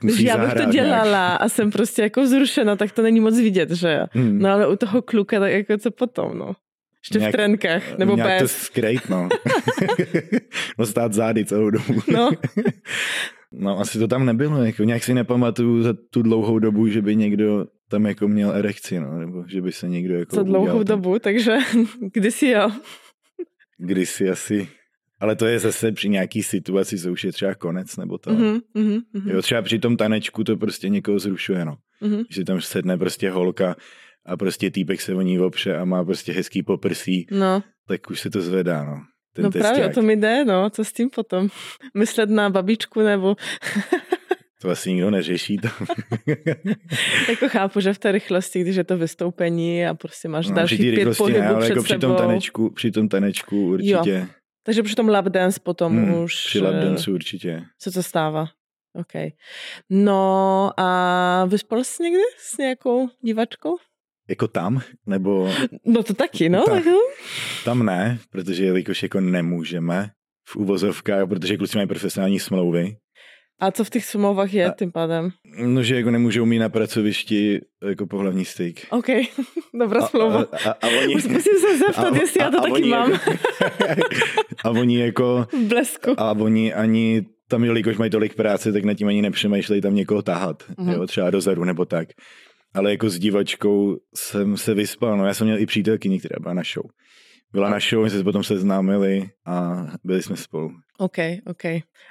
[0.00, 3.70] Když já bych to dělala a jsem prostě jako vzrušena, tak to není moc vidět,
[3.70, 4.06] že jo.
[4.12, 4.38] Hmm.
[4.38, 6.52] No ale u toho kluka, tak jako co potom, no.
[7.04, 8.56] Ještě v Nějak- trenkách, nebo Nějak to bez.
[8.56, 9.28] skrejt, no.
[10.78, 11.94] no stát zády celou dobu.
[12.12, 12.30] No.
[13.56, 17.16] No asi to tam nebylo, jako nějak si nepamatuju za tu dlouhou dobu, že by
[17.16, 20.84] někdo tam jako měl erekci, no, nebo že by se někdo jako Za dlouhou udělal.
[20.84, 21.56] dobu, takže
[22.12, 22.70] kdysi jo.
[23.78, 24.68] Kdysi asi.
[25.20, 28.30] Ale to je zase při nějaký situaci, co už je třeba konec, nebo to.
[28.32, 31.76] Mhm, mhm, mhm, Jo, třeba při tom tanečku to prostě někoho zrušuje, no.
[32.00, 32.16] mhm.
[32.22, 33.76] Když si tam sedne prostě holka
[34.26, 38.20] a prostě týpek se o ní opře a má prostě hezký poprsí, No, tak už
[38.20, 38.96] se to zvedá, no.
[39.32, 39.94] Ten no právě o testák.
[39.94, 41.48] to mi jde, no, co s tím potom?
[41.94, 43.36] Myslet na babičku nebo,
[44.62, 45.56] To asi nikdo neřeší.
[45.58, 45.68] To.
[47.28, 50.76] jako chápu, že v té rychlosti, když je to vystoupení a prostě máš No, další
[50.76, 52.00] při pět pohybů ne, ale před jako při sebou.
[52.00, 54.26] tom tanečku, při tom tanečku určitě.
[54.66, 57.62] Takže při tom lap dance potom Hmm, už Při lapdance určitě.
[57.82, 58.46] se to stává.
[58.94, 59.12] OK.
[59.90, 63.76] No a vyspal jsi někdy s nějakou divačkou?
[64.28, 64.80] Jako tam?
[65.06, 65.50] Nebo
[65.84, 66.64] No to taky, no.
[66.66, 66.84] Tak.
[66.84, 66.98] jo.
[67.64, 70.10] tam ne, protože jelikož jako nemůžeme
[70.48, 72.96] v uvozovkách, protože kluci mají profesionální smlouvy.
[73.60, 75.30] A co v těch smlouvách je A- tím pádem?
[75.66, 78.86] No, že jako nemůžou mít na pracovišti jako pohlavní styk.
[78.90, 79.06] OK,
[79.80, 80.40] dobrá smlouva.
[80.52, 83.32] a, a, a oni, Už musím se zeptat, jestli já to taky oni mám Jako,
[84.64, 86.14] a oni jako, v blesku.
[86.20, 90.22] a oni ani tam, jelikož mají tolik práce, tak nad tím ani nepřemýšlejí tam někoho
[90.22, 90.92] tahat, Mhm.
[90.92, 92.08] jo, třeba dozadu nebo tak.
[92.74, 96.54] Ale jako s divačkou jsem se vyspal, no já jsem měl i přítelkyni, která byla
[96.54, 96.84] na show.
[97.54, 100.70] Byla na show, my jsme se potom seznámili a byli jsme spolu.
[100.98, 101.64] OK, OK.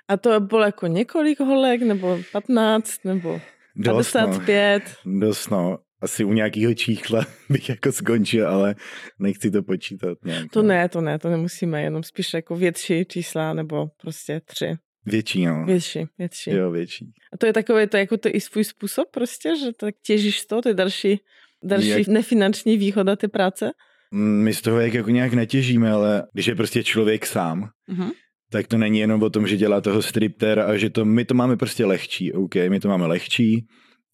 [0.07, 3.41] A to bylo jako několik holek, nebo 15, nebo
[3.75, 4.21] Dost, no.
[4.21, 4.83] 55?
[5.05, 5.77] Dost, no.
[6.01, 8.75] Asi u nějakého číchla bych jako skončil, ale
[9.19, 10.51] nechci to počítat nějak.
[10.51, 10.67] To no.
[10.67, 14.75] ne, to ne, to nemusíme, jenom spíš jako větší čísla, nebo prostě tři.
[15.05, 15.65] Větší, no.
[15.65, 16.51] Větší, větší.
[16.51, 17.11] Jo, větší.
[17.33, 20.45] A to je takové, to je jako to i svůj způsob prostě, že tak těžíš
[20.45, 21.19] toho, to je další,
[21.63, 23.71] další Jak- nefinanční výhoda té práce.
[24.15, 28.09] My z toho jak jako nějak netěžíme, ale když je prostě člověk sám, Mhm.
[28.51, 31.33] tak to není jenom o tom, že dělá toho striptéra a že to, my to
[31.33, 33.65] máme prostě lehčí, OK, my to máme lehčí,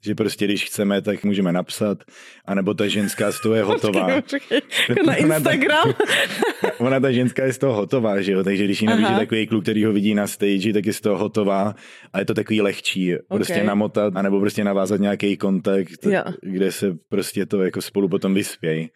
[0.06, 1.98] že prostě když chceme, tak můžeme napsat,
[2.46, 4.10] anebo ta ženská z toho je hotová.
[4.10, 5.94] Jako na Ona ta- Instagram.
[6.78, 9.20] Ona ta ženská je z toho hotová, že jo, takže když ji Aha.
[9.20, 11.76] takový kluk, který ho vidí na stage, tak je z toho hotová
[12.14, 16.24] a je to takový lehčí, prostě namotat, anebo prostě navázat nějaký kontakt, Jo.
[16.42, 18.90] kde se prostě to jako spolu potom vyspějí.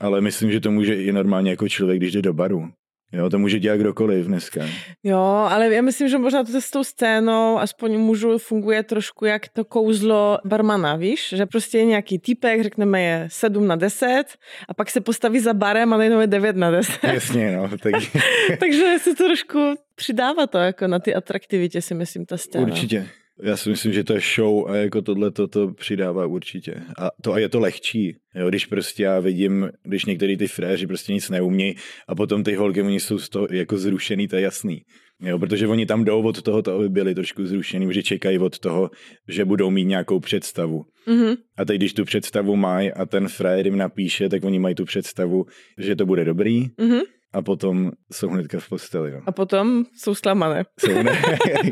[0.00, 2.68] Ale myslím, že to může i normálně jako člověk, když jde do baru.
[3.12, 4.66] Jo, to může dělat kdokoliv dneska.
[5.02, 5.18] Jo,
[5.50, 9.64] ale já myslím, že možná to s tou scénou, aspoň mužů, funguje trošku jak to
[9.64, 11.34] kouzlo barmana, víš?
[11.36, 14.24] Že prostě je nějaký typek, řekneme je 7 na 10
[14.68, 17.04] a pak se postaví za barem a najednou je 9 na 10.
[17.04, 17.92] Jasně, no, tak
[18.60, 22.66] Takže se to trošku přidává to jako na ty atraktivitě, si myslím, ta scéna.
[22.66, 23.08] určitě.
[23.42, 26.74] Já si myslím, že to je show a jako tohle to, to přidává určitě.
[26.98, 28.16] A to a je to lehčí.
[28.34, 31.74] Jo, když prostě já vidím, když některý ty fréři prostě nic neumí
[32.08, 34.82] a potom ty holky, oni jsou z toho jako zrušený, to je jasný.
[35.22, 38.90] Jo, protože oni tam jdou od toho, aby byli trošku zrušený, že čekají od toho,
[39.28, 40.84] že budou mít nějakou představu.
[41.06, 41.36] Mm-hmm.
[41.56, 44.84] A teď, když tu představu mají a ten frajer jim napíše, tak oni mají tu
[44.84, 45.46] představu,
[45.78, 46.66] že to bude dobrý.
[46.66, 47.02] Mm-hmm
[47.34, 49.10] a potom jsou hnedka v posteli.
[49.10, 49.20] No.
[49.26, 50.64] A potom jsou zklamané.
[50.80, 51.22] Jsou ne...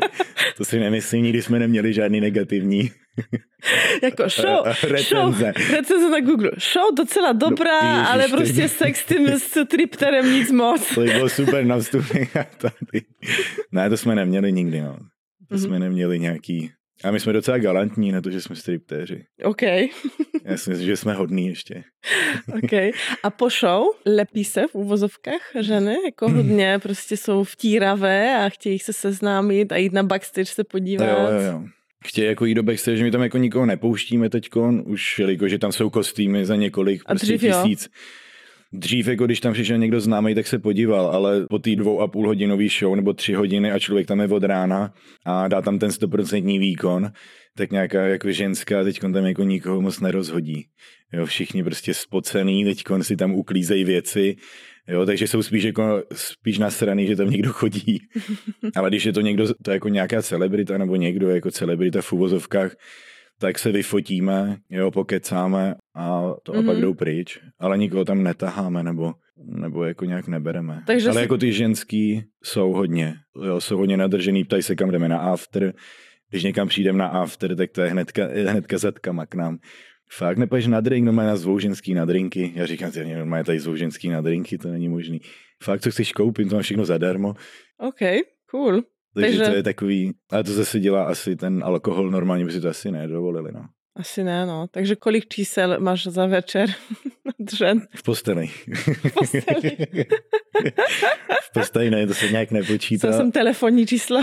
[0.57, 2.91] to si nemyslím, nikdy jsme neměli žádný negativní
[4.03, 5.53] jako show, recenze.
[5.57, 6.51] show, recenze na Google.
[6.73, 10.95] Show docela dobrá, no, ježiš, ale prostě sex s tím s tripterem nic moc.
[10.95, 12.23] To bylo super na vstupy.
[13.71, 14.97] ne, to jsme neměli nikdy, no.
[15.49, 15.65] To mm-hmm.
[15.65, 16.71] jsme neměli nějaký
[17.03, 19.25] a my jsme docela galantní na to, že jsme striptéři.
[19.43, 19.61] OK.
[20.45, 21.83] Já si myslím, že jsme hodní ještě.
[22.63, 22.73] OK.
[23.23, 25.95] A po show lepí se v úvozovkách ženy?
[26.05, 31.05] Jako hodně prostě jsou vtíravé a chtějí se seznámit a jít na backstage se podívat.
[31.05, 31.63] Jo, jo, jo.
[32.05, 35.71] Chtějí jako jít do backstage, my tam jako nikoho nepouštíme teďkon, už jelikož, že tam
[35.71, 37.83] jsou kostýmy za několik a prostě tisíc.
[37.83, 38.22] Jo
[38.75, 42.07] Dřív, jako když tam přišel někdo známý, tak se podíval, ale po té dvou a
[42.07, 44.93] půl hodinový show nebo tři hodiny a člověk tam je od rána
[45.25, 47.11] a dá tam ten stoprocentní výkon,
[47.55, 50.65] tak nějaká jako ženská teď tam jako nikoho moc nerozhodí.
[51.13, 54.35] Jo, všichni prostě spocený, teď si tam uklízejí věci,
[54.87, 58.01] jo, takže jsou spíš jako spíš nasraný, že tam někdo chodí.
[58.75, 62.13] Ale když je to někdo, to je jako nějaká celebrita nebo někdo jako celebrita v
[62.13, 62.75] uvozovkách,
[63.39, 66.59] tak se vyfotíme, jo, pokecáme a to mm-hmm.
[66.59, 66.81] a pak mhm.
[66.81, 70.83] jdou pryč, ale nikoho tam netaháme nebo, nebo jako nějak nebereme.
[70.87, 71.21] Takže ale si...
[71.21, 73.15] jako ty ženský jsou hodně,
[73.45, 75.73] jo, jsou hodně nadržený, ptají se kam jdeme na after,
[76.29, 79.57] když někam přijdeme na after, tak to je hnedka, hnedka zadkama k nám.
[80.11, 82.51] Fakt nepoješ na drink, no má zvou ženský na drinky.
[82.55, 85.21] Já říkám, že normálně tady zvou ženský na drinky, to není možný.
[85.63, 87.33] Fakt, co chceš koupit, to má všechno zadarmo.
[87.77, 87.99] OK,
[88.51, 88.83] cool.
[89.15, 92.61] Takže, Takže to je takový, ale to zase dělá asi ten alkohol, normálně by si
[92.61, 93.65] to asi nedovolili, no.
[93.95, 94.67] Asi ne, no.
[94.71, 96.69] Takže kolik čísel máš za večer
[97.39, 97.81] dřen?
[97.95, 98.47] V posteli.
[98.47, 99.77] V posteli.
[101.43, 103.11] v posteli ne, to se nějak nepočítá.
[103.11, 104.21] Co jsem telefonní číslo,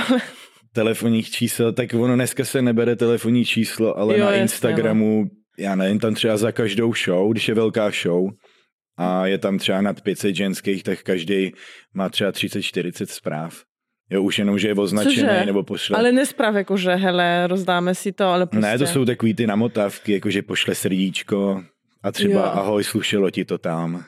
[0.73, 5.31] Telefonních čísel, tak ono dneska se nebere telefonní číslo, ale jo, na jasně, Instagramu, no.
[5.59, 8.31] já nevím, tam třeba za každou show, když je velká show,
[8.99, 11.53] a je tam třeba nad 500 ženských, tak každý
[11.95, 13.63] má třeba 30-40 zpráv.
[14.11, 15.47] Jo, už jenom, že je označený Cože?
[15.47, 15.99] nebo pošle.
[15.99, 18.67] Ale nesprav jako, že hele, rozdáme si to, ale prostě...
[18.67, 21.63] Ne, to jsou takový ty namotávky, jako že pošle srdíčko
[22.03, 22.53] a třeba jo.
[22.55, 24.05] ahoj, slušelo ti to tam.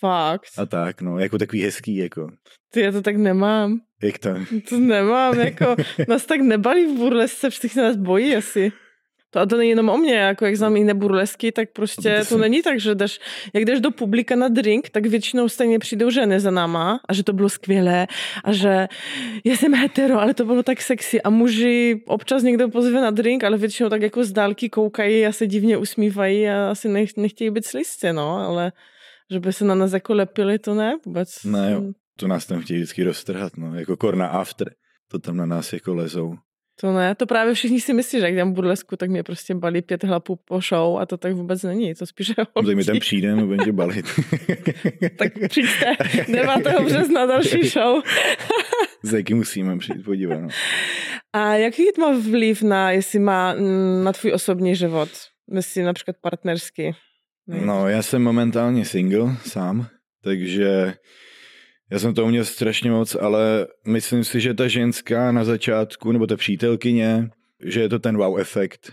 [0.00, 0.48] Fakt.
[0.58, 2.30] A tak, no, jako takový hezký, jako.
[2.72, 3.80] Ty, já to tak nemám.
[4.02, 4.34] Jak to?
[4.68, 5.76] To nemám, jako,
[6.08, 8.72] nás tak nebalí v burlesce, všichni nás bojí asi.
[9.36, 12.34] To, a to není jenom o mě, jako jak znám jiné burlesky, tak prostě to,
[12.34, 13.20] to není tak, že jdeš,
[13.54, 17.22] jak jdeš do publika na drink, tak většinou stejně přijdou ženy za náma a že
[17.22, 18.06] to bylo skvělé
[18.44, 18.88] a že
[19.44, 21.22] já jsem hetero, ale to bylo tak sexy.
[21.22, 25.32] A muži občas někdo pozve na drink, ale většinou tak jako z dálky koukají a
[25.32, 28.72] se divně usmívají a asi nech, nechtějí být slizce, no, ale
[29.30, 31.44] že by se na nás jako lepili, to ne vůbec.
[31.44, 31.82] Ne, jo,
[32.18, 34.70] to nás tam chtějí vždycky roztrhat, no, jako korna after,
[35.08, 36.34] to tam na nás jako lezou.
[36.80, 39.82] To ne, to právě všichni si myslí, že jak jdem burlesku, tak mě prostě balí
[39.82, 42.98] pět hlapů po show a to tak vůbec není, to spíš je Tak mi tam
[42.98, 44.06] přijde, no bude balit.
[45.16, 45.96] tak přijďte
[46.28, 46.48] 9.
[46.84, 48.02] března další show.
[49.02, 50.40] Za jaký musíme přijít podívat.
[50.40, 50.48] No.
[51.32, 55.08] A jaký má vliv na, jestli má mm, na tvůj osobní život?
[55.52, 56.92] Myslí například partnerský?
[57.46, 59.86] No, já jsem momentálně single sám,
[60.24, 60.94] takže
[61.90, 66.26] já jsem to měl strašně moc, ale myslím si, že ta ženská na začátku, nebo
[66.26, 67.30] ta přítelkyně,
[67.64, 68.92] že je to ten wow efekt,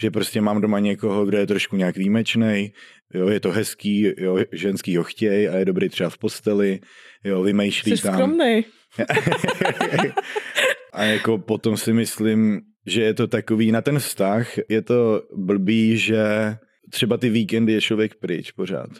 [0.00, 2.72] že prostě mám doma někoho, kdo je trošku nějak výjimečný,
[3.14, 6.80] jo, je to hezký, jo, ženský ho chtěj a je dobrý třeba v posteli,
[7.24, 8.14] jo, vymýšlí Jsi tam.
[8.14, 8.64] skromnej.
[10.92, 15.96] a jako potom si myslím, že je to takový, na ten vztah je to blbý,
[15.96, 16.56] že
[16.90, 18.90] třeba ty víkendy je člověk pryč pořád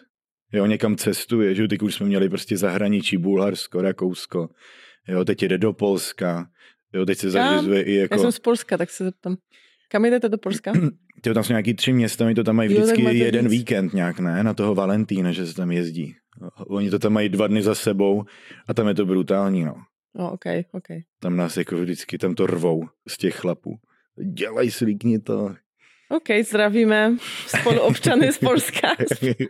[0.53, 4.49] jo, někam cestuje, že teď už jsme měli prostě zahraničí, Bulharsko, Rakousko,
[5.09, 6.51] jo, teď jde do Polska,
[6.93, 8.15] jo, teď se zařizuje i jako...
[8.15, 9.37] Já jsem z Polska, tak se zeptám.
[9.89, 10.73] Kam jdete do Polska?
[11.27, 13.61] Jo, tam jsou nějaký tři města, my to tam mají vždycky jo, jeden víc.
[13.61, 16.15] víkend nějak, ne, na toho Valentína, že se tam jezdí.
[16.57, 18.25] Oni to tam mají dva dny za sebou
[18.67, 19.75] a tam je to brutální, no.
[20.15, 20.87] Oh, ok, ok.
[21.21, 23.79] Tam nás jako vždycky, tam to rvou z těch chlapů.
[24.33, 25.55] Dělej, slíkni to,
[26.11, 28.89] OK, zdravíme spoluobčany z Polska.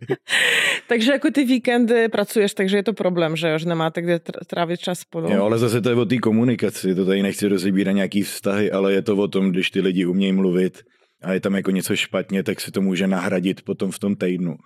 [0.88, 4.98] takže jako ty víkendy pracuješ, takže je to problém, že už nemáte kde trávit čas
[4.98, 5.32] spolu.
[5.32, 8.92] Jo, ale zase to je o té komunikaci, to tady nechci rozebírat nějaký vztahy, ale
[8.92, 10.82] je to o tom, když ty lidi umějí mluvit
[11.22, 14.56] a je tam jako něco špatně, tak si to může nahradit potom v tom týdnu.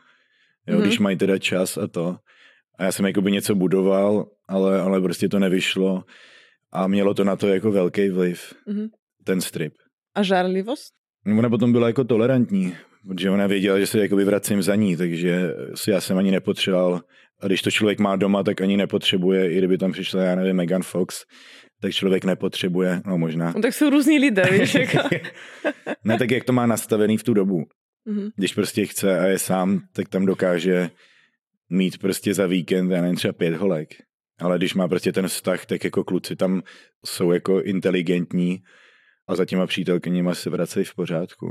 [0.66, 0.82] Jo, mm-hmm.
[0.82, 2.16] když mají teda čas a to.
[2.78, 6.04] A já jsem jako by něco budoval, ale, ale prostě to nevyšlo
[6.72, 8.88] a mělo to na to jako velký vliv, mm-hmm.
[9.24, 9.74] ten strip.
[10.14, 11.03] A žárlivost?
[11.26, 12.74] Ona potom byla jako tolerantní,
[13.08, 17.00] protože ona věděla, že se jakoby vracím za ní, takže si já jsem ani nepotřeboval.
[17.40, 20.56] A když to člověk má doma, tak ani nepotřebuje, i kdyby tam přišla, já nevím,
[20.56, 21.24] Megan Fox,
[21.80, 23.52] tak člověk nepotřebuje, no možná.
[23.56, 24.98] No, tak jsou různí lidé, víš, jako.
[26.04, 27.64] ne, tak jak to má nastavený v tu dobu.
[28.04, 28.30] Mhm.
[28.36, 30.90] Když prostě chce a je sám, tak tam dokáže
[31.70, 33.88] mít prostě za víkend, já nevím, třeba pět holek.
[34.40, 36.62] Ale když má prostě ten vztah, tak jako kluci tam
[37.06, 38.62] jsou jako inteligentní
[39.28, 41.46] a za těma přítelkyněma se vracejí v pořádku.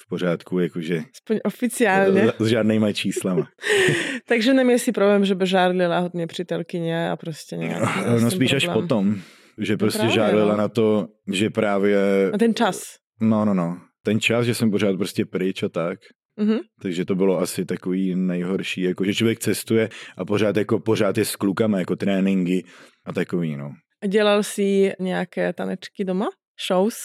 [0.00, 2.32] V pořádku, jakože Aspoň oficiálně.
[2.38, 3.48] s žádnýma číslama.
[4.28, 8.06] Takže neměl si problém, že by žárlila hodně přítelkyně a prostě nějak.
[8.06, 9.16] No, no spíš až potom,
[9.58, 10.58] že prostě právě, žádala no.
[10.58, 11.98] na to, že právě,
[12.32, 12.82] Na ten čas.
[13.20, 15.98] no, no, no, ten čas, že jsem pořád prostě pryč a tak.
[16.38, 16.58] Mhm.
[16.82, 21.24] Takže to bylo asi takový nejhorší, jako že člověk cestuje a pořád jako pořád je
[21.24, 22.64] s klukama, jako tréninky
[23.06, 23.70] a takový, no.
[24.02, 26.28] A dělal jsi nějaké tanečky doma?
[26.68, 26.96] Shows?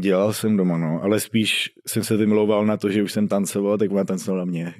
[0.00, 3.78] Dělal jsem doma, no, ale spíš jsem se vymlouval na to, že už jsem tancoval,
[3.78, 4.74] tak má tancovala mě.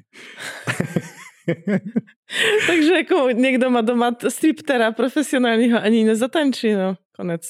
[2.66, 6.96] Takže jako někdo má doma striptera profesionálního ani nezatančí, no.
[7.16, 7.42] Konec.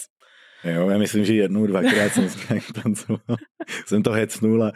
[0.64, 2.29] Jo, já myslím, že jednou, dvakrát jsem
[2.83, 3.37] tancoval.
[3.87, 4.72] jsem to hecnul a,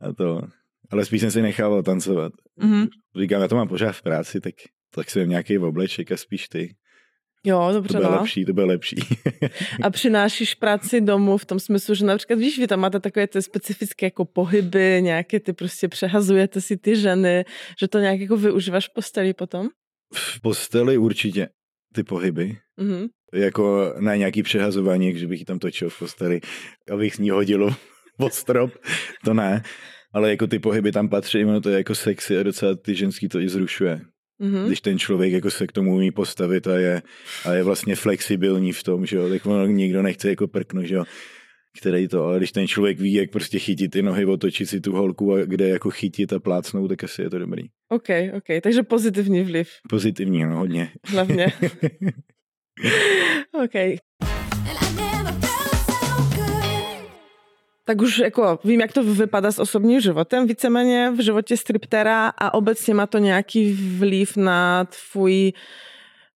[0.00, 0.42] a to.
[0.90, 2.32] Ale spíš jsem si nechával tancovat.
[2.56, 2.86] Mhm.
[3.20, 4.54] Říkám, já to mám pořád v práci, tak,
[4.94, 6.74] tak jsem nějaký obleček a spíš ty.
[7.46, 8.16] Jo, To dobře, bude no.
[8.20, 8.96] lepší, to bude lepší.
[9.82, 13.42] A přinášíš práci domů v tom smyslu, že například, víš, vy tam máte takové ty
[13.42, 17.44] specifické jako pohyby, nějaké ty prostě přehazujete si ty ženy,
[17.80, 19.68] že to nějak jako využíváš v posteli potom?
[20.14, 21.48] v posteli určitě
[21.94, 22.56] ty pohyby.
[22.80, 23.06] Mhm.
[23.34, 26.40] Jako na nějaký přehazování, že bych ji tam točil v posteli,
[26.90, 27.74] abych s ní hodil
[28.16, 28.70] pod strop,
[29.24, 29.62] to ne.
[30.12, 33.28] Ale jako ty pohyby tam patří, ono to je jako sexy a docela ty ženský
[33.28, 34.00] to i zrušuje.
[34.42, 34.66] Mhm.
[34.66, 37.02] Když ten člověk jako se k tomu umí postavit a je,
[37.44, 40.94] a je vlastně flexibilní v tom, že jo, tak ono nikdo nechce jako prknout, že
[40.94, 41.04] jo,
[41.80, 44.92] který to, ale když ten člověk ví, jak prostě chytit ty nohy, otočit si tu
[44.92, 47.62] holku a kde jako chytit a plácnout, tak asi je to dobrý.
[47.88, 50.92] OK, OK, takže pozitivní vliv Pozitivní, no, hodně.
[51.06, 51.46] hlavně.
[53.64, 54.00] OK.
[57.90, 62.54] Tak už jako vím, jak to vypadá s osobním životem, víceméně v životě striptera a
[62.54, 65.52] obecně má to nějaký vliv na tvůj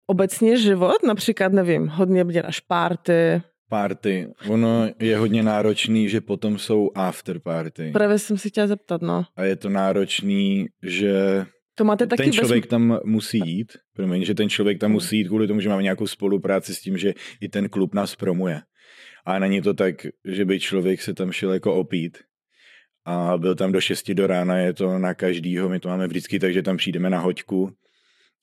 [0.06, 4.28] obecně život, například, nevím, hodně děláš party, Party.
[4.48, 7.90] Ono je hodně náročný, že potom jsou after party.
[7.92, 9.24] právě jsem si chtěla zeptat, no.
[9.36, 13.72] A je to náročný, že To máte taky ten bez- člověk tam musí jít.
[13.96, 16.98] Promiň, že ten člověk tam musí jít kvůli tomu, že máme nějakou spolupráci s tím,
[16.98, 18.60] že i ten klub nás promuje.
[19.24, 22.18] A není to tak, že by člověk se tam šel jako opít
[23.04, 26.38] a byl tam do 6 do rána, je to na každýho, my to máme vždycky
[26.38, 27.70] tak, že tam přijdeme na hoďku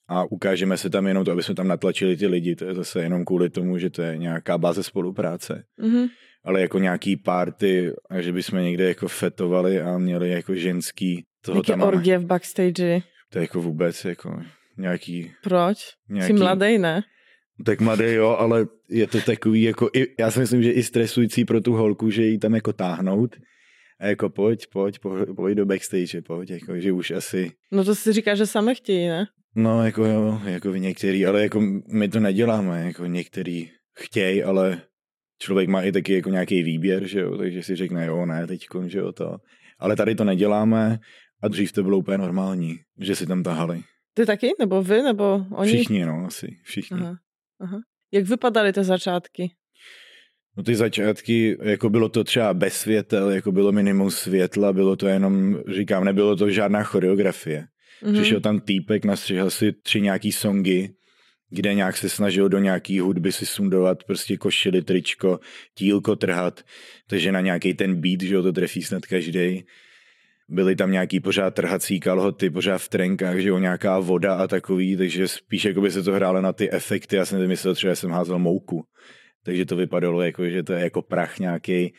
[0.08, 3.04] a ukážeme se tam jenom to, aby jsme tam natlačili ty lidi, to je zase
[3.04, 5.64] jenom kvůli tomu, že to je nějaká báze spolupráce.
[5.78, 6.08] Mhm.
[6.44, 11.64] Ale jako nějaký party, a že bychom někde jako fetovali a měli jako ženský, toho
[11.64, 13.02] tam orgie v backstage.
[13.30, 14.42] To je jako vůbec jako
[14.78, 15.78] nějaký, Proč?
[16.10, 17.02] nějaký Jsi mladý, ne?
[17.66, 21.46] Tak mladý, jo, ale je to takový jako, i, já si myslím, že i stresující
[21.46, 23.36] pro tu holku, že jí tam jako táhnout
[24.00, 27.96] a jako pojď, pojď, pojď, pojď do backstage, pojď, jako, že už asi, No to
[27.96, 29.28] si říká, že sami chtějí, ne?
[29.56, 31.62] no jako jo, jako v některý, ale jako
[31.94, 33.70] my to neděláme, jako některý
[34.00, 34.82] chtějí, ale
[35.40, 38.66] člověk má i taky jako nějaký výběr, že jo, takže si řekne, jo, ne, teď
[38.88, 39.38] že jo, to.
[39.80, 41.00] Ale tady to neděláme
[41.42, 43.82] a dřív to bylo úplně normální, že si tam tahali.
[44.14, 44.52] Ty taky?
[44.60, 45.02] Nebo vy?
[45.02, 45.74] Nebo oni?
[45.74, 46.98] Všichni, no, asi, všichni.
[47.02, 47.16] Aha.
[47.62, 47.80] Aha.
[48.12, 49.52] Jak vypadaly ty začátky?
[50.58, 55.08] No ty začátky, jako bylo to třeba bez světel, jako bylo minimum světla, bylo to
[55.08, 57.68] jenom, říkám, nebylo to žádná choreografie.
[58.04, 58.14] Mhm.
[58.14, 60.90] Přišel tam týpek, nastřihl si tři nějaký songy,
[61.50, 65.40] kde nějak se snažil do nějaký hudby si sundovat, prostě košili, tričko,
[65.76, 66.62] tílko trhat,
[67.08, 69.64] takže na nějaký ten beat, že jo, to trefí snad každý.
[70.52, 74.98] Byly tam nějaký pořád trhací kalhoty, pořád v trenkách, že jo, nějaká voda a takový,
[74.98, 77.96] takže spíš jako by se to hrálo na ty efekty, já jsem myslel třeba, že
[77.96, 78.84] jsem házel mouku.
[79.44, 81.94] Takže to vypadalo jako, že to je jako prach nějaký,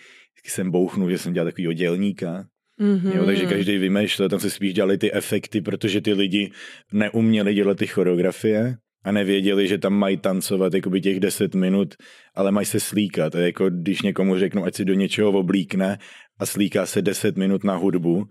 [0.46, 2.44] jsem bouchnul, že jsem dělal takový dělníka.
[2.78, 3.12] Mhm.
[3.14, 6.50] Jo, takže každý vymýšlel, tam se spíš dělali ty efekty, protože ty lidi
[6.92, 11.94] neuměli dělat ty choreografie a nevěděli, že tam mají tancovat jakoby těch 10 minut,
[12.34, 13.34] ale mají se slíkat.
[13.34, 15.98] Je jako když někomu řeknu, ať si do něčeho oblíkne
[16.42, 18.24] a slíká se 10 minut na hudbu,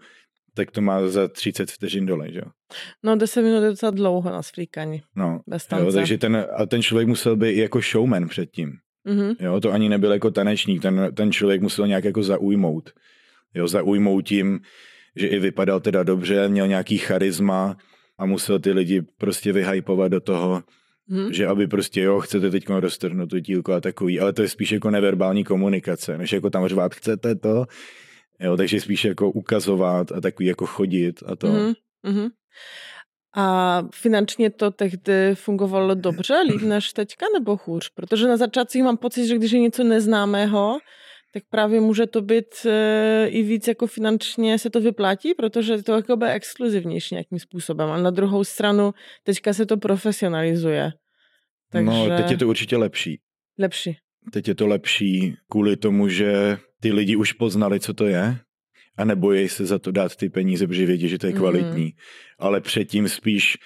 [0.53, 2.45] tak to má za 30 vteřin dole, že jo.
[3.03, 5.01] No 10 minut je docela dlouho na svlíkání.
[5.15, 5.97] No, Bez jo, tance.
[5.97, 8.73] takže ten, a ten člověk musel být i jako showman předtím.
[9.05, 9.33] Mhm.
[9.39, 12.89] Jo, to ani nebyl jako tanečník, ten, ten člověk musel nějak jako zaujmout.
[13.53, 14.59] Jo, zaujmout tím,
[15.15, 17.77] že i vypadal teda dobře, měl nějaký charisma
[18.17, 20.63] a musel ty lidi prostě vyhypovat do toho,
[21.07, 21.33] Mhm.
[21.33, 24.71] že aby prostě jo, chcete teď roztrhnout tu dílku a takový, ale to je spíš
[24.71, 27.65] jako neverbální komunikace, než jako tam řvát, chcete to,
[28.41, 31.47] jo, takže spíš jako ukazovat a takový jako chodit a to.
[31.47, 31.73] Mhm.
[32.03, 32.27] Mhm.
[33.35, 37.89] A finančně to tehdy fungovalo dobře, líp než teďka, nebo hůř?
[37.95, 40.77] Protože na začátcích mám pocit, že když je něco neznámého,
[41.33, 45.93] tak právě může to být e, i víc jako finančně se to vyplatí, protože to
[45.93, 47.89] jako bude exkluzivnější nějakým způsobem.
[47.89, 50.91] A na druhou stranu teďka se to profesionalizuje.
[51.71, 53.19] Takže No, teď je to určitě lepší.
[53.59, 53.97] lepší.
[54.33, 58.37] Teď je to lepší kvůli tomu, že ty lidi už poznali, co to je
[58.97, 61.39] a nebojí se za to dát ty peníze, protože vědí, že to je Mhm.
[61.39, 61.93] kvalitní.
[62.39, 63.57] Ale předtím spíš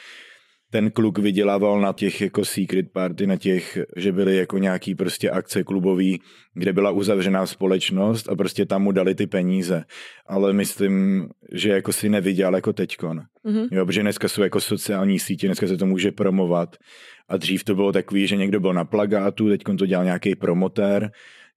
[0.72, 5.30] ten kluk vydělával na těch jako secret party, na těch, že byly jako nějaký prostě
[5.30, 6.22] akce klubový,
[6.53, 9.84] kde byla uzavřená společnost a prostě tam mu dali ty peníze.
[10.28, 13.22] Ale myslím, že jako si neviděl jako teďkon.
[13.43, 13.68] Mhm.
[13.72, 16.76] Jo, protože dneska jsou jako sociální sítě, dneska se to může promovat.
[17.30, 21.11] A dřív to bylo takový, že někdo byl na plagátu, teď to dělal nějaký promotér,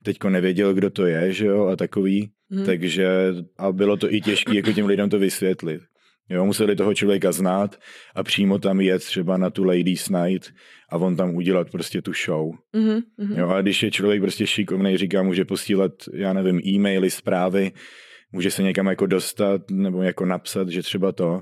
[0.05, 2.30] teďko nevěděl, kdo to je, že jo, a takový.
[2.51, 2.64] Mhm.
[2.66, 3.09] Takže
[3.57, 5.82] a bylo to i těžké jako těm lidem to vysvětlit.
[6.30, 7.80] Jo, museli toho člověka znát
[8.14, 10.53] a přímo tam jet třeba na tu Ladies Night
[10.90, 12.53] a on tam udělat prostě tu show.
[12.72, 13.01] Mhm.
[13.18, 13.38] Mhm.
[13.38, 17.72] Jo, a když je člověk prostě šikovný, říká, může posílat, já nevím, e-maily, zprávy,
[18.32, 21.40] může se někam jako dostat nebo jako napsat, že třeba to,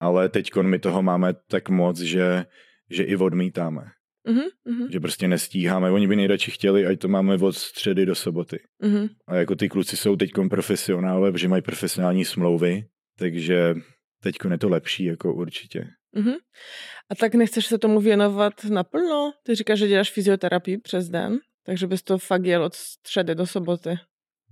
[0.00, 2.44] ale teď my toho máme tak moc, že,
[2.90, 3.82] že i odmítáme.
[4.26, 4.42] Mhm.
[4.64, 4.88] Mhm.
[4.92, 5.90] Že prostě nestíháme.
[5.90, 8.58] Oni by nejradši chtěli, ať to máme od středy do soboty.
[8.82, 9.08] Mhm.
[9.26, 12.84] A jako ty kluci jsou teď profesionálové, protože mají profesionální smlouvy,
[13.18, 13.74] takže
[14.22, 15.86] teď je to lepší, jako určitě.
[16.16, 16.32] Mhm.
[17.10, 19.32] A tak nechceš se tomu věnovat naplno?
[19.42, 23.46] Ty říkáš, že děláš fyzioterapii přes den, takže bys to fakt jel od středy do
[23.46, 23.90] soboty.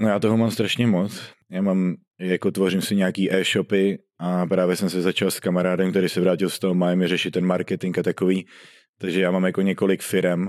[0.01, 1.23] No já toho mám strašně moc.
[1.51, 6.09] Já mám, jako tvořím si nějaký e-shopy a právě jsem se začal s kamarádem, který
[6.09, 8.47] se vrátil z toho Miami řešit ten marketing a takový.
[8.99, 10.49] Takže já mám jako několik firem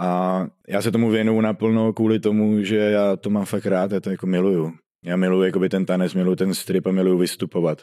[0.00, 4.00] a já se tomu věnuju naplno kvůli tomu, že já to mám fakt rád, já
[4.00, 4.72] to jako miluju.
[5.04, 7.82] Já miluju jakoby ten tanec, miluju ten strip a miluju vystupovat.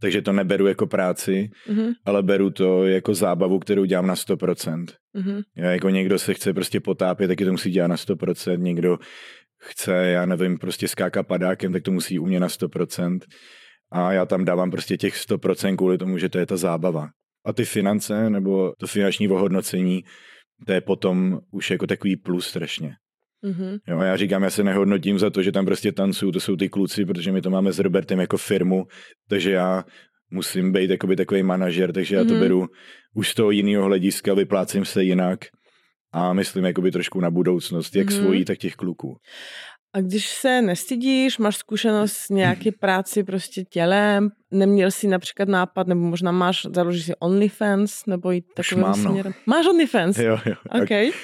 [0.00, 1.92] Takže to neberu jako práci, Mhm.
[2.04, 4.84] ale beru to jako zábavu, kterou dělám na 100%.
[5.14, 5.40] Mhm.
[5.56, 8.98] Já jako někdo se chce prostě potápět, taky to musí dělat na 100%, někdo
[9.62, 13.18] chce, já nevím, prostě skákat padákem, tak to musí umět na 100%.
[13.92, 17.08] A já tam dávám prostě těch 100% kvůli tomu, že to je ta zábava.
[17.46, 20.04] A ty finance nebo to finanční ohodnocení,
[20.66, 22.94] to je potom už jako takový plus strašně.
[23.42, 23.76] Mhm.
[23.88, 26.68] Jo, já říkám, já se nehodnotím za to, že tam prostě tancuju, to jsou ty
[26.68, 28.84] kluci, protože my to máme s Robertem jako firmu,
[29.28, 29.84] takže já
[30.30, 32.40] musím být jakoby takový manažer, takže já to Mhm.
[32.40, 32.66] beru
[33.14, 35.40] už z toho jiného hlediska, vyplácím se jinak
[36.12, 38.20] a myslím jakoby trošku na budoucnost, jak Mhm.
[38.22, 39.16] svojí, tak těch kluků.
[39.96, 45.86] A když se nestydíš, máš zkušenost s nějaký práci prostě tělem, neměl jsi například nápad,
[45.86, 49.10] nebo možná máš, založíš si OnlyFans, nebo jít takovým mám, no.
[49.10, 49.34] směrem.
[49.46, 50.18] Máš OnlyFans?
[50.18, 50.54] Jo, jo.
[50.82, 51.14] OK.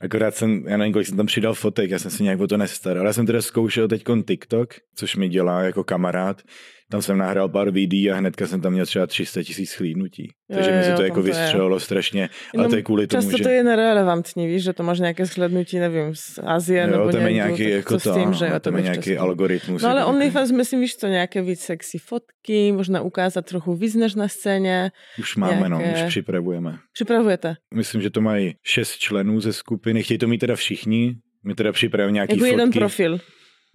[0.00, 2.56] Akorát jsem, já nevím, kolik jsem tam přidal fotek, já jsem si nějak o to
[2.56, 3.06] nestaral.
[3.06, 6.42] Já jsem teda zkoušel teď TikTok, což mi dělá jako kamarád.
[6.90, 10.28] Tam jsem nahrál pár videí a hnedka jsem tam měl třeba 300 tisíc schlídnutí.
[10.52, 11.32] Takže Jo, mi se to jako to je.
[11.34, 12.22] vystřelilo strašně.
[12.22, 13.42] Ale Jenom to je kvůli tomu, Často že...
[13.42, 17.26] to je nerelevantní, víš, že to máš nějaké shlednutí, nevím, z Azie nebo jo, tam
[17.26, 19.16] je nějaký tak jako co to, s tím, že no, jo, to tam je nějaký
[19.16, 19.82] algoritmus.
[19.82, 24.28] No ale OnlyFans, myslím, víš co, nějaké víc sexy fotky, možná ukázat trochu význeš na
[24.28, 24.90] scéně.
[25.18, 26.78] Už máme, no, nějaké- už připravujeme.
[26.92, 27.54] Připravujete?
[27.74, 30.02] Myslím, že to mají šest členů ze skupiny.
[30.02, 31.14] Chtějí to mít teda všichni.
[31.44, 32.50] My teda připravíme nějaký Jako fotky.
[32.52, 33.20] jeden profil.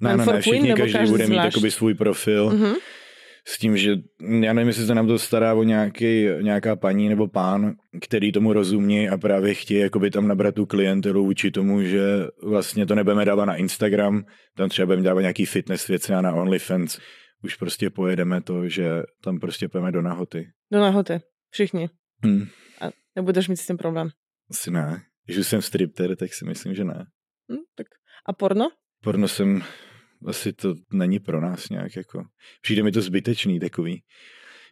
[0.02, 2.50] Ne, ne, ne, všichni, nebo každý každý bude mít svůj profil.
[2.50, 2.74] Mhm.
[3.48, 3.96] S tím, že
[4.42, 8.54] já nevím, jestli se nám to stará o nějaký, nějaká paní nebo pán, který tomu
[8.54, 12.02] rozumí a právě chtějí jakoby tam nabrat tu klientelu vůči tomu, že
[12.44, 14.24] vlastně to nebudeme dávat na Instagram,
[14.58, 17.00] tam třeba budeme dávat nějaký fitness věci a na OnlyFans
[17.44, 18.90] už prostě pojedeme to, že
[19.24, 20.48] tam prostě půjdeme do nahoty.
[20.72, 21.20] Do nahoty.
[21.50, 21.90] Všichni.
[22.26, 22.46] Hm,
[22.82, 22.86] A
[23.16, 24.10] nebudeš mít s tím problém.
[24.52, 25.02] asi ne.
[25.26, 27.06] Když už jsem stripter, tak si myslím, že ne.
[27.52, 27.58] Hm?
[27.76, 27.88] Tak.
[28.26, 28.70] A porno?
[29.04, 29.62] Porno jsem,
[30.28, 32.24] asi to není pro nás nějak jako,
[32.62, 34.02] přijde mi to zbytečný takový.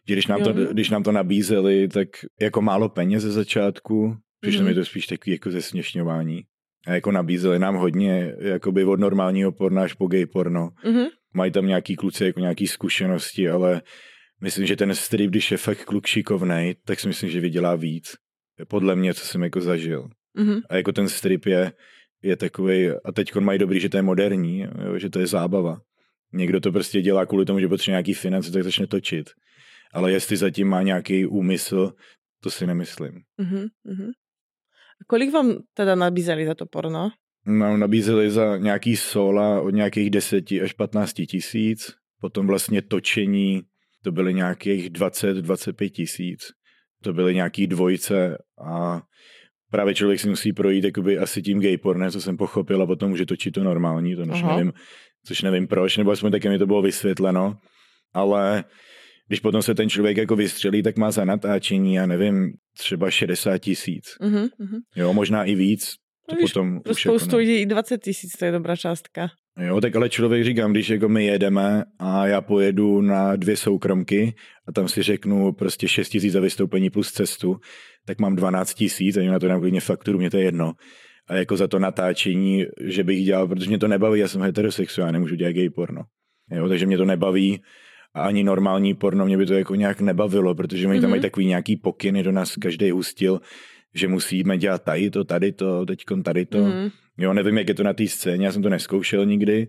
[0.08, 0.46] Že když nám, Jo.
[0.46, 2.08] to, když nám to nabízeli, tak
[2.40, 4.68] jako málo peněz ze začátku, přišlo Mhm.
[4.68, 6.42] mi to spíš takový jako zesměšňování.
[6.86, 10.68] A jako nabízeli nám hodně, jakoby od normálního porna až po gay porno.
[10.84, 11.06] Mhm.
[11.34, 13.82] Mají tam nějaký kluci jako nějaký zkušenosti, ale
[14.40, 18.12] myslím, že ten strip, když je fakt kluk šikovnej, tak si myslím, že vydělá víc.
[18.68, 20.08] Podle mě, co jsem jako zažil.
[20.34, 20.60] Mhm.
[20.70, 21.72] A jako ten strip je,
[22.22, 25.80] je takový, a teď mají dobrý, že to je moderní, jo, že to je zábava.
[26.32, 29.30] Někdo to prostě dělá kvůli tomu, že potřebuje nějaký finance, tak začne točit.
[29.92, 31.92] Ale jestli zatím má nějaký úmysl,
[32.42, 33.12] to si nemyslím.
[33.38, 33.66] Mhm.
[33.84, 34.10] Mhm.
[35.00, 37.10] A kolik vám teda nabízeli za to porno?
[37.46, 43.62] No, nabízeli za nějaký sola od nějakých 10 až 15 tisíc, potom vlastně točení,
[44.02, 46.52] to byly nějakých 20-25 tisíc.
[47.02, 49.02] To byly nějaký dvojce a
[49.72, 53.10] právě člověk si musí projít jakoby asi tím gay pornem, co jsem pochopil a potom
[53.10, 54.72] může točit to normální, to než nevím,
[55.26, 57.58] což nevím proč, nebo aspoň taky mi to bylo vysvětleno,
[58.14, 58.64] ale
[59.28, 63.58] Když potom se ten člověk jako vystřelí, tak má za natáčení, já nevím, třeba 60
[63.58, 64.16] tisíc.
[64.20, 64.48] Mhm.
[64.96, 65.94] Jo, možná i víc.
[66.28, 68.76] To No víš, potom Pro už jako spoustu lidí i 20 tisíc, to je dobrá
[68.76, 69.28] částka.
[69.60, 74.34] Jo, tak ale člověk říkám, když jako my jedeme a já pojedu na dvě soukromky
[74.68, 77.56] a tam si řeknu prostě 6 tisíc za vystoupení plus cestu,
[78.06, 80.72] tak mám 12 tisíc a na to dám klidně fakturu, mě to je jedno.
[81.28, 85.12] A jako za to natáčení, že bych dělal, protože mě to nebaví, já jsem heterosexuál,
[85.12, 86.02] nemůžu dělat gay porno.
[86.50, 87.62] Jo, takže mě to nebaví
[88.14, 91.10] a ani normální porno mě by to jako nějak nebavilo, protože oni tam Mhm.
[91.10, 93.40] mají takový nějaký pokyny, do nás každý hustil,
[93.94, 96.58] že musíme dělat tady to, tady to, teďkon tady to.
[96.58, 96.90] Mhm.
[97.18, 99.68] Jo, nevím, jak je to na té scéně, já jsem to neskoušel nikdy,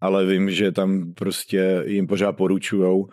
[0.00, 3.08] ale vím, že tam prostě jim pořád poručujou,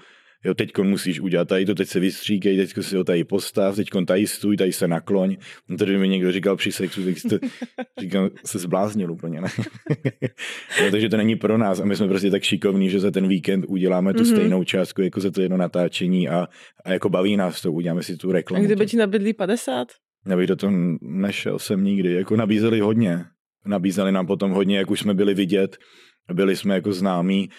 [0.45, 3.87] jo, teď musíš udělat tady to, teď se vystříkej, teď si ho tady postav, teď
[4.07, 5.37] tady stůj, tady se nakloň.
[5.69, 7.47] No to, kdyby mi někdo říkal při sexu, tak to,
[8.01, 9.47] říkám, se zbláznil úplně, ne?
[10.83, 13.27] jo, takže to není pro nás a my jsme prostě tak šikovní, že za ten
[13.27, 14.31] víkend uděláme tu Mhm.
[14.31, 16.47] stejnou částku jako za to jedno natáčení a,
[16.85, 18.65] a jako baví nás to, uděláme si tu A reklamu.
[18.65, 19.87] kdyby ti nabídli 50?
[20.25, 22.13] Nebych do toho nešel jsem nikdy.
[22.13, 23.25] Jako nabízeli hodně.
[23.67, 25.77] Nabízeli nám potom hodně, jak už jsme byli vidět,
[26.33, 27.49] byli jsme jako známí,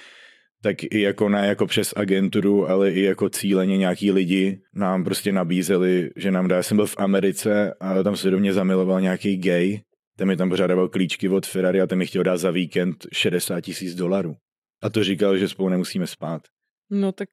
[0.63, 5.33] tak i jako ne jako přes agenturu, ale i jako cíleně nějaký lidi nám prostě
[5.33, 6.57] nabízeli, že nám dá.
[6.57, 9.81] Já jsem byl v Americe a tam se do mě zamiloval nějaký gay,
[10.17, 13.07] ten mi tam pořád dával klíčky od Ferrari a ten mi chtěl dát za víkend
[13.13, 14.37] 60 tisíc dolarů.
[14.83, 16.43] A to říkal, že spolu nemusíme spát.
[16.91, 17.29] No tak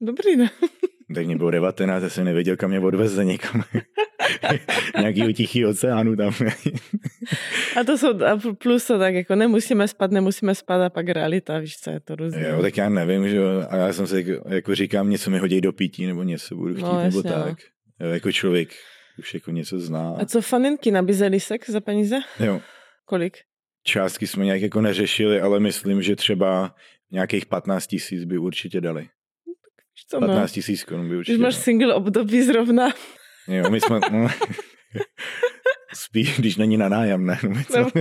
[0.00, 0.50] dobrý, ne?
[1.14, 3.62] Tak mě bylo 19, já jsem nevěděl, kam mě odveze někam.
[5.00, 6.32] Nějaký tichý oceánu tam.
[7.80, 11.58] A to jsou a plus to tak jako nemusíme spát, nemusíme spát a pak realita,
[11.58, 12.48] víš co, je to různé.
[12.48, 13.66] jo, tak já nevím, že jo.
[13.70, 16.74] A já jsem se jako, jako říkám, něco mi hodí do pití, nebo něco budu
[16.74, 17.44] chtít, No, nebo jasně, no.
[17.44, 17.58] tak.
[18.00, 18.68] Jo, jako člověk
[19.18, 20.14] už jako něco zná.
[20.20, 22.16] A co faninky nabízeli sex za peníze?
[22.40, 22.60] Jo,
[23.04, 23.36] Kolik?
[23.84, 26.74] částky jsme nějak jako neřešili, ale myslím, že třeba
[27.12, 29.08] nějakých 15 tisíc by určitě dali.
[30.10, 30.26] Co, no?
[30.26, 31.62] 15 tisíc korun by určitě Když máš dali.
[31.64, 32.88] single období zrovna,
[33.48, 34.00] Jo, my jsme...
[34.12, 34.28] No,
[35.94, 37.38] spíš, když není na nájem, ne?
[37.76, 37.90] No.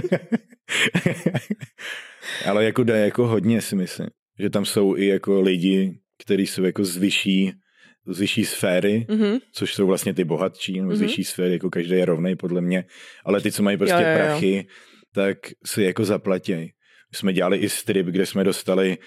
[2.46, 4.08] Ale jako jde jako hodně, si myslím.
[4.40, 7.52] Že tam jsou i jako lidi, kteří jsou jako z vyšší,
[8.08, 9.38] z vyšší sféry, mhm.
[9.54, 11.08] což jsou vlastně ty bohatší, nebo z Mhm.
[11.08, 12.86] vyšší sféry, jako každý je rovnej podle mě.
[13.26, 14.16] Ale ty, co mají prostě Jo, jo, jo.
[14.18, 14.68] prachy,
[15.16, 16.60] tak si jako zaplatěj.
[17.12, 18.98] My jsme dělali i strip, kde jsme dostali,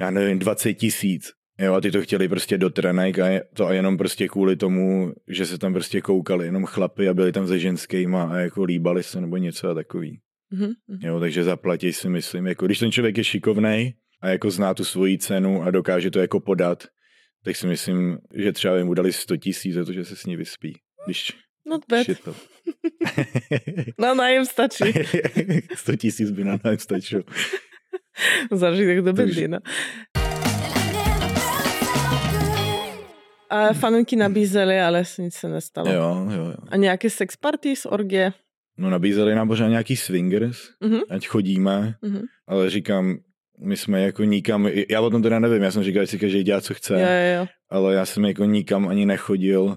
[0.00, 1.30] já nevím, 20 tisíc.
[1.60, 4.56] Jo, a ty to chtěli prostě do trenek a je- to a jenom prostě kvůli
[4.56, 8.64] tomu, že se tam prostě koukali jenom chlapy a byli tam se ženskýma a jako
[8.64, 10.20] líbali se nebo něco a takový.
[10.50, 10.70] Mhm.
[10.88, 10.98] mhm.
[11.02, 14.84] Jo, takže zaplatí si myslím, jako když ten člověk je šikovnej a jako zná tu
[14.84, 16.84] svoji cenu a dokáže to jako podat,
[17.44, 20.26] tak si myslím, že třeba by mu dali 100 tisíc za to, že se s
[20.26, 20.78] ní vyspí.
[21.06, 21.32] Když
[21.66, 22.04] Not bad.
[22.04, 22.34] shit to.
[23.98, 24.84] Na nájem stačí.
[25.74, 27.22] 100 tisíc by na nás stačilo.
[28.52, 29.58] Zažitek do Takže- Berlína.
[33.50, 35.92] A faninky nabízely, ale nic se nestalo.
[35.92, 36.54] Jo, jo, jo.
[36.68, 38.32] A nějaké sex party z orgie?
[38.78, 40.98] No nabízeli nám pořád nějaký swingers, Mhm.
[41.10, 42.20] ať chodíme, Mhm.
[42.48, 43.16] ale říkám,
[43.64, 46.42] my jsme jako nikam, já o tom teda nevím, já jsem říkal, že si každý
[46.42, 47.46] dělá, co chce, jo, jo.
[47.70, 49.76] ale já jsem jako nikam ani nechodil.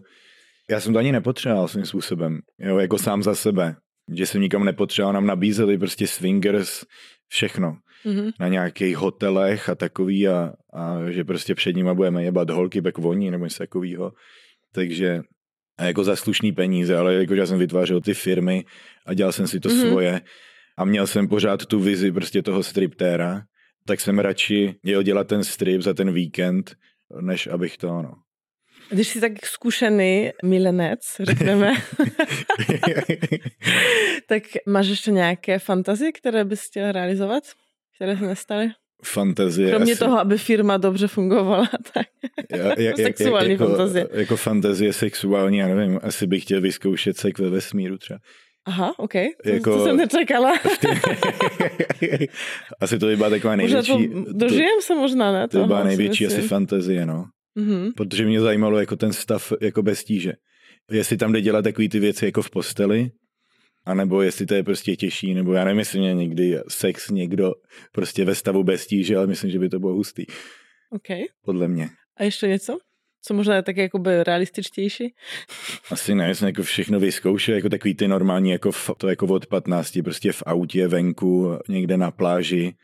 [0.69, 3.75] Já jsem to ani nepotřeboval svým způsobem, jo, jako sám za sebe.
[4.15, 6.83] Že jsem nikam nepotřeboval, nám nabízeli prostě swingers,
[7.27, 7.77] všechno.
[8.05, 8.31] Mhm.
[8.39, 12.97] Na nějakých hotelech a takový a, a že prostě před nima budeme jebat holky, pak
[12.97, 14.11] voní nebo něco takového.
[14.73, 15.21] Takže
[15.77, 18.65] a jako za slušný peníze, ale jako já jsem vytvářel ty firmy
[19.05, 19.77] a dělal jsem si to Mhm.
[19.77, 19.89] mm-hmm.
[19.89, 20.21] svoje
[20.77, 23.41] a měl jsem pořád tu vizi prostě toho striptéra,
[23.85, 26.75] tak jsem radši jel dělat ten strip za ten víkend,
[27.21, 28.13] než abych to, no.
[28.89, 31.73] Když jsi tak zkušený milenec, řekneme,
[34.27, 37.43] tak máš ještě nějaké fantazie, které bys chtěl realizovat?
[38.03, 38.69] Které se nestaly?
[39.05, 39.69] Fantazie.
[39.69, 41.69] Kromě asi, toho, aby firma dobře fungovala.
[41.93, 42.07] Tak.
[42.53, 44.07] ja- ja- sexuální jako, fantazie.
[44.13, 48.19] Jako fantazie sexuální, já nevím, asi bych chtěl vyzkoušet sex ve vesmíru třeba.
[48.65, 49.13] Aha, OK.
[49.43, 50.53] To, Jako- to jsem nečekala.
[52.79, 55.47] asi to by byla taková Možná to největší, to, dožijem se možná, ne?
[55.47, 57.25] to by byla největší asi fantazie, no.
[57.55, 57.91] Mhm.
[57.97, 60.33] Protože mě zajímalo jako ten stav jako bez tíže.
[60.91, 63.09] Jestli tam jde dělat takové ty věci jako v posteli,
[63.85, 67.53] anebo jestli to je prostě těžší, nebo já nevím, jestli mě někdy sex někdo
[67.91, 70.25] prostě ve stavu bez tíže, ale myslím, že by to bylo hustý,
[70.89, 71.07] OK.
[71.45, 71.89] podle mě.
[72.17, 72.77] A ještě něco?
[73.25, 75.13] Co možná je tak jakoby realističtější?
[75.91, 79.45] Asi ne, jsem jako všechno vyzkoušel, jako takový ty normální, jako v, to jako od
[79.45, 82.75] 15, prostě v autě, venku, někde na pláži,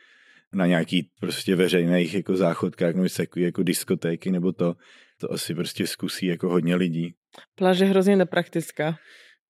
[0.53, 4.75] na nějaký prostě veřejných jako záchodkách, nebo takový jako diskotéky, nebo to,
[5.19, 7.13] to asi prostě zkusí jako hodně lidí.
[7.55, 8.97] Pláž je hrozně nepraktická.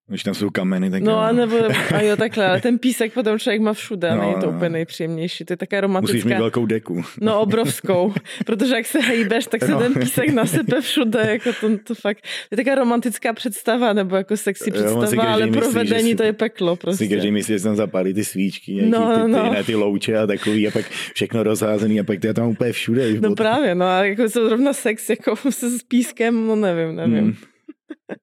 [0.10, 1.18] Když tam jsou kameny, tak No jo.
[1.18, 1.56] a nebo,
[1.96, 4.58] a jo takhle, ale ten písek potom člověk má všude, No, no, není to no.
[4.58, 7.04] úplně nejpříjemnější, to je Musíš romantická, mít velkou deku.
[7.22, 8.14] no obrovskou,
[8.46, 9.80] protože jak se hejbeš, tak se No.
[9.80, 14.38] ten písek nasype všude, jako to, to fakt, to je taká romantická představa, nebo jako
[14.38, 17.08] sexy Jo, on si představa, ale myslí, že provedení si- to je peklo Si prostě.
[17.08, 19.54] každý myslí, že tam zapálí ty svíčky, nějaký No, ty, ty, no.
[19.54, 22.72] ne, ty louče a takový a pak všechno rozházený a pak to je tam úplně
[22.72, 23.14] všude.
[23.22, 27.18] No právě, no a jako zrovna sex jako se s pískem, no nevím, nevím.
[27.24, 27.36] Hmm.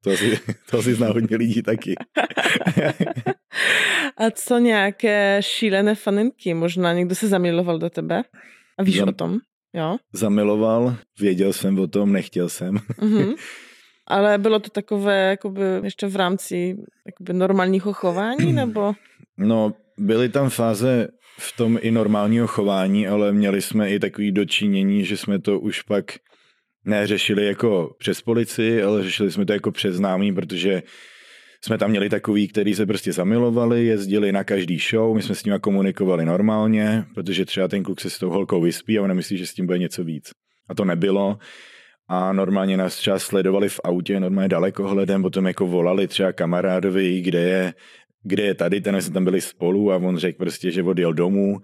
[0.05, 0.39] To asi,
[0.71, 1.95] to asi zná hodně lidí taky.
[4.17, 6.55] A co nějaké šílené faninky?
[6.55, 8.23] Možná někdo se zamiloval do tebe?
[8.79, 9.39] A víš Zam- o tom?
[9.75, 9.97] Jo?
[10.12, 12.79] Zamiloval, věděl jsem o tom, nechtěl jsem.
[13.01, 13.35] Mhm.
[14.09, 18.93] Ale bylo to takové jakoby ještě v rámci jakoby normálního chování, nebo?
[19.39, 21.09] No, byly tam fáze
[21.39, 25.83] v tom i normálního chování, ale měli jsme i takový dočinění, že jsme to už
[25.83, 26.05] pak
[26.87, 30.82] neřešili jako přes policii, ale řešili jsme to jako přes známý, protože
[31.64, 35.45] jsme tam měli takový, který se prostě zamilovali, jezdili na každý show, my jsme s
[35.45, 39.39] nimi komunikovali normálně, protože třeba ten kluk se s tou holkou vyspí a ona myslí,
[39.39, 40.30] že s tím bude něco víc.
[40.68, 41.39] A to nebylo.
[42.09, 47.43] A normálně nás třeba sledovali v autě, normálně dalekohledem, potom jako volali třeba kamarádovi, kde
[47.43, 47.74] je,
[48.22, 51.61] kde je tady, ten jsme tam byli spolu a on řekl prostě, že odjel domů.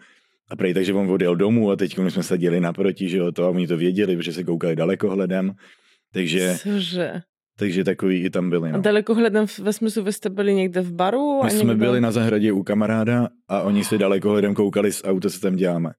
[0.52, 3.44] A prej takže on odjel domů a teď my jsme seděli naproti, že jo, to
[3.44, 5.52] a oni to věděli, protože se koukali dalekohledem.
[6.12, 7.12] Takže, Cože?
[7.58, 8.70] takže takový i tam byli.
[8.70, 8.82] A No.
[8.82, 11.40] dalekohledem v- ve smyslu, vy jste byli někde v baru?
[11.40, 11.84] a My jsme někdo...
[11.84, 15.90] byli na zahradě u kamaráda a oni si dalekohledem koukali z auta, co tam děláme.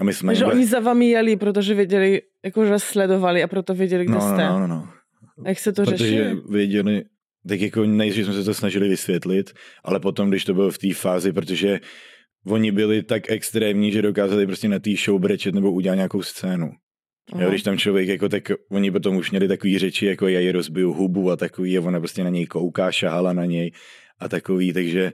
[0.00, 0.30] A my jsme...
[0.32, 4.20] Takže jim- oni za vami jeli, protože věděli, jakože sledovali a proto věděli, kde no,
[4.20, 4.44] jste.
[4.48, 4.88] no, no, no.
[5.44, 6.40] A jak se to Protože řeší?
[6.50, 7.04] věděli,
[7.48, 9.52] tak jako nejdřív jsme se to snažili vysvětlit,
[9.84, 11.80] ale potom, když to bylo v té fázi, protože
[12.46, 16.70] oni byli tak extrémní, že dokázali prostě na té show brečet nebo udělat nějakou scénu.
[17.38, 20.52] Jo, když tam člověk, jako tak oni potom už měli takový řeči, jako já ji
[20.52, 23.72] rozbiju hubu a takový, a ona prostě na něj kouká, šahala na něj
[24.18, 25.12] a takový, takže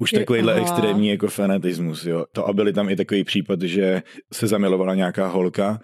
[0.00, 0.62] už Je- takovýhle aha.
[0.62, 2.24] extrémní jako fanatismus, jo.
[2.32, 4.02] To a byly tam i takový případ, že
[4.32, 5.80] se zamilovala nějaká holka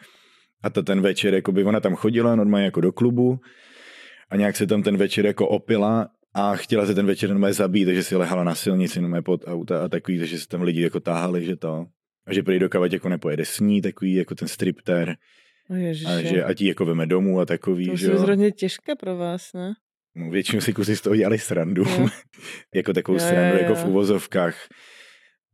[0.62, 3.38] a ta ten večer, jako by ona tam chodila normálně jako do klubu
[4.30, 7.86] a nějak se tam ten večer jako opila a chtěla se ten večer normálně zabít,
[7.86, 11.00] takže si lehala na silnici normálně pod auta a takový, takže se tam lidi jako
[11.00, 11.86] táhali, že to,
[12.26, 15.16] a že prý dokavať jako nepojede s ní, takový jako ten stripter,
[15.70, 16.06] O ježiši.
[16.10, 18.18] a že ať ji jako veme domů a takový, to že jo.
[18.20, 19.72] hodně těžké pro vás, ne?
[20.16, 22.08] No, většinou si kusy z toho dělali srandu, Jo.
[22.74, 23.76] jako takovou Jo, jo, srandu, jako jo.
[23.76, 24.56] v uvozovkách,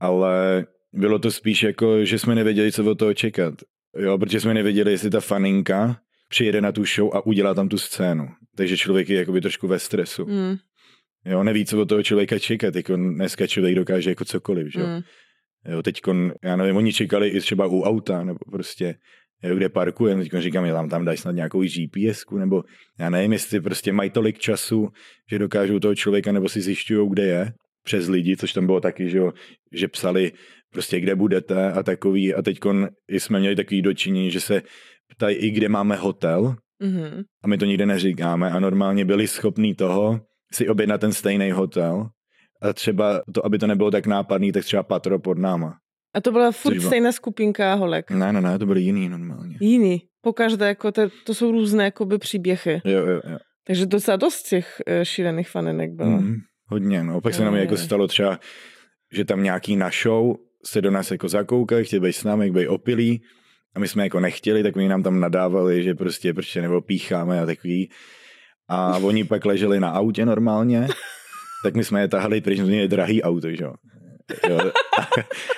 [0.00, 3.54] ale bylo to spíš jako, že jsme nevěděli, co od toho čekat,
[3.98, 7.78] jo, protože jsme nevěděli, jestli ta faninka přijede na tu show a udělá tam tu
[7.78, 10.26] scénu, takže člověk je jakoby trošku ve stresu.
[10.26, 10.56] Mm,
[11.28, 14.86] Jo, neví, co od toho člověka čekat, jako dneska člověk dokáže jako cokoliv, že jo.
[14.86, 15.00] mm.
[15.72, 16.00] Jo, teď,
[16.44, 18.94] já nevím, oni čekali i třeba u auta, nebo prostě,
[19.42, 22.62] jo, kde parkujeme, teď říkám, že tam, tam dají snad nějakou gps nebo
[22.98, 24.88] já nevím, jestli prostě mají tolik času,
[25.30, 27.52] že dokážou toho člověka, nebo si zjišťují, kde je,
[27.84, 29.32] přes lidi, což tam bylo taky, že, jo,
[29.72, 30.32] že psali
[30.72, 32.58] prostě, kde budete a takový, a teď
[33.08, 34.62] jsme měli takový dočinění, že se
[35.16, 37.22] ptají i, kde máme hotel, Mhm.
[37.44, 40.20] a my to nikde neříkáme a normálně byli schopní toho
[40.52, 42.08] si objednat ten stejný hotel
[42.62, 45.74] a třeba to, aby to nebylo tak nápadný, tak třeba patro pod náma.
[46.14, 48.10] A to byla furt Což bylo- stejná skupinka holek.
[48.10, 49.56] Ne, ne, ne, to byly jiný normálně.
[49.60, 50.02] Jiný.
[50.20, 52.80] Pokaždé, jako to, to jsou různé jakoby příběhy.
[52.84, 53.38] Jo, jo, jo.
[53.66, 56.10] Takže docela dost těch eh, šílených faninek bylo.
[56.10, 56.36] Mm,
[56.66, 57.20] hodně, no.
[57.20, 57.78] Pak se Jo, nám jo, jako jo.
[57.78, 58.38] stalo třeba,
[59.12, 60.34] že tam nějaký na show
[60.66, 63.22] se do nás jako zakoukali, chtěli být s námi, jak být opilí
[63.76, 67.40] a my jsme jako nechtěli, tak oni nám tam nadávali, že prostě prostě nebo pícháme
[67.40, 67.90] a takový.
[68.68, 70.88] A oni pak leželi na autě normálně,
[71.64, 73.74] tak my jsme je tahali, protože jsme měli drahý auto, že jo.
[74.48, 74.58] Jo.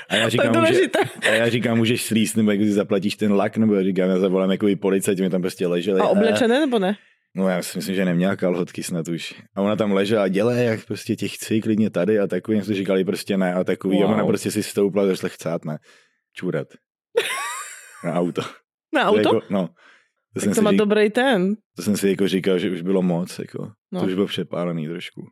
[0.08, 0.98] A já říkám, že, důležité.
[1.22, 4.18] a já říkám, můžeš slíst, nebo jak si zaplatíš ten lak, nebo já říkám, já
[4.18, 6.00] zavolám jako i policajti, mi tam prostě leželi.
[6.00, 6.96] A oblečené nebo ne?
[7.34, 9.34] No já si myslím, že neměla kalhotky snad už.
[9.54, 12.56] A ona tam ležela, dělej, jak prostě tě chci, klidně tady a takový.
[12.56, 13.96] Jsme si říkali prostě ne a takový.
[13.96, 14.10] Wow.
[14.10, 15.78] A ona prostě si stoupla, začala chcát, ne.
[16.34, 16.68] Čůrat.
[18.04, 18.42] Na auto.
[18.94, 19.18] Na To auto?
[19.18, 19.68] Jako, no.
[20.34, 21.54] To jsem, Tak to má řík, dobrý ten.
[21.76, 23.62] to jsem si jako říkal, že už bylo moc, jako.
[23.62, 23.70] No.
[23.92, 24.00] No.
[24.00, 25.22] To už bylo přepálený trošku.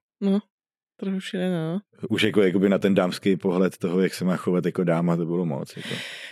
[1.00, 1.78] Trochu šílené, no.
[2.10, 5.24] Už jako jakoby na ten dámský pohled toho, jak se má chovat jako dáma, to
[5.26, 5.76] bylo moc.
[5.76, 5.88] Jako.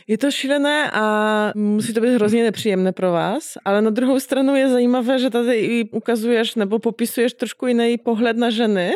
[0.06, 4.56] Je to šílené a musí to být hrozně nepříjemné pro vás, ale na druhou stranu
[4.56, 8.90] je zajímavé, že tady i ukazuješ nebo popisuješ trošku jiný pohled na ženy,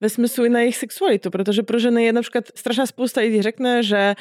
[0.00, 3.82] ve smyslu i na jejich sexualitu, protože pro ženy je například strašná spousta lidí řekne,
[3.82, 4.14] že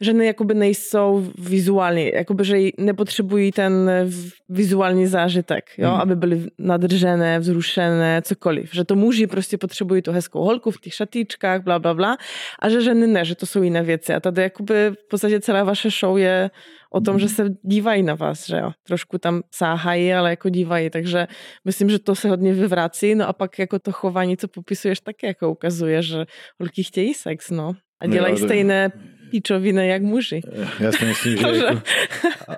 [0.00, 5.90] ženy jakoby nejsou vizuální, jakoby, že nepotřebují ten v- vizuální zážitek, jo?
[5.90, 6.00] Mhm.
[6.00, 8.70] aby byly nadržené, vzrušené, cokoliv.
[8.74, 12.16] Že to muži prostě potřebují tu hezkou holku v těch šatíčkách, bla, bla, bla,
[12.58, 14.14] a že ženy ne, že to jsou jiné věci.
[14.14, 16.50] A tady jakoby v podstatě celá vaše show je
[16.94, 18.70] o tom, že se dívají na vás, že jo.
[18.82, 21.26] Trošku tam sáhají, ale jako dívají, takže
[21.64, 25.26] myslím, že to se hodně vyvrací, no a pak jako to chování, co popisuješ, taky
[25.26, 26.24] jako ukazuje, že
[26.60, 27.72] holky chtějí sex, no.
[28.00, 28.92] A Jo, dělají stejné
[29.30, 30.40] píčoviny jak muži.
[30.80, 31.80] Já si myslím, že- jako,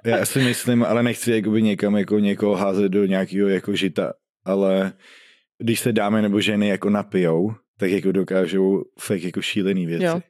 [0.05, 4.13] já si myslím, ale nechci jakoby někam jako někoho házet do nějakého jako žita,
[4.45, 4.93] ale
[5.59, 10.05] když se dámy nebo ženy jako napijou, tak jako dokážou fakt jako šílený věci.
[10.05, 10.21] Jo.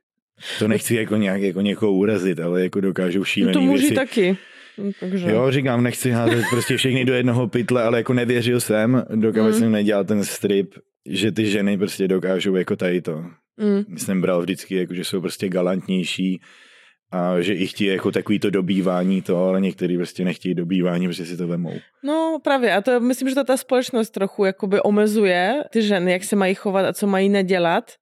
[0.59, 3.95] To nechci jako nějak jako někoho urazit, ale jako dokážou No šílený to muži věci.
[3.95, 4.37] taky.
[5.01, 5.30] Takže.
[5.30, 9.53] Jo, říkám, nechci házet prostě všechny do jednoho pytle, ale jako nevěřil jsem, dokud Mm.
[9.53, 10.74] jsem nedělal ten strip,
[11.09, 13.24] že ty ženy prostě dokážou jako tady to.
[13.57, 13.99] Mm.
[13.99, 16.41] Jsem bral vždycky, jako, že jsou prostě galantnější
[17.12, 21.26] a že i chtějí jako takový to dobývání to, ale někteří prostě nechtějí dobývání, protože
[21.26, 21.72] si to vemou.
[22.02, 26.24] No právě a to myslím, že to ta společnost trochu jakoby omezuje ty ženy, jak
[26.24, 27.92] se mají chovat a co mají nedělat.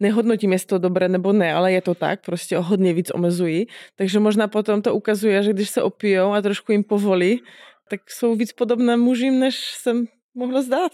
[0.00, 3.66] Nehodnotím, jestli to dobré nebo ne, ale je to tak, prostě o hodně víc omezují.
[3.96, 7.42] Takže možná potom to ukazuje, že když se opijou a trošku jim povolí,
[7.90, 10.92] tak jsou víc podobné mužím, než jsem mohla zdát.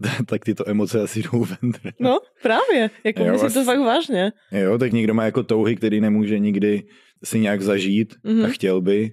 [0.26, 1.72] tak tyto emoce asi jdou ven.
[2.00, 4.32] No právě, jako Jo, myslím to as- fakt vážně.
[4.52, 6.82] Jo, tak někdo má jako touhy, který nemůže nikdy
[7.24, 8.44] si nějak zažít Mhm.
[8.44, 9.12] a chtěl by.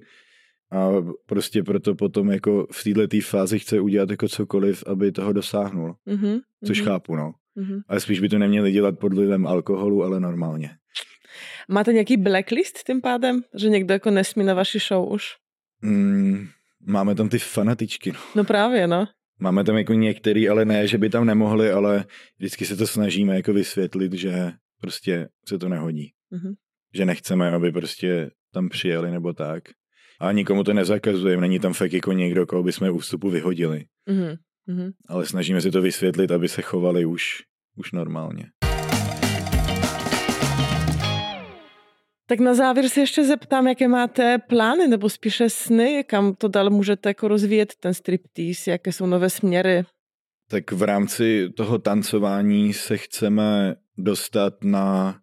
[0.71, 0.89] A
[1.25, 5.95] prostě proto potom jako v této fázi chce udělat jako cokoliv, aby toho dosáhnul.
[6.05, 7.31] Mhm, Což mhm, chápu, no.
[7.55, 7.79] mhm.
[7.88, 10.69] Ale spíš by to neměli dělat pod vlivem alkoholu, ale normálně.
[11.69, 15.23] Máte nějaký blacklist tím pádem, že někdo jako nesmí na vaši show už?
[15.81, 16.47] Mm,
[16.88, 18.19] máme tam ty fanatičky, no.
[18.35, 19.05] No právě, no.
[19.39, 22.05] Máme tam jako některý, ale ne, že by tam nemohli, ale
[22.38, 26.11] vždycky se to snažíme jako vysvětlit, že prostě se to nehodí.
[26.31, 26.53] Mhm.
[26.93, 29.63] Že nechceme, aby prostě tam přijeli nebo tak.
[30.19, 33.85] A nikomu to nezakazujeme, není tam fakt jako někdo, koho bychom u vstupu vyhodili.
[34.09, 34.35] Mhm.
[34.67, 34.91] Mhm.
[35.07, 37.23] Ale snažíme se to vysvětlit, aby se chovali už,
[37.75, 38.45] už normálně.
[42.30, 46.69] Tak na závěr se ještě zeptám, jaké máte plány, nebo spíše sny, kam to dál
[46.69, 49.84] můžete jako rozvíjet ten striptease, jaké jsou nové směry.
[50.49, 55.19] Tak v rámci toho tancování se chceme dostat na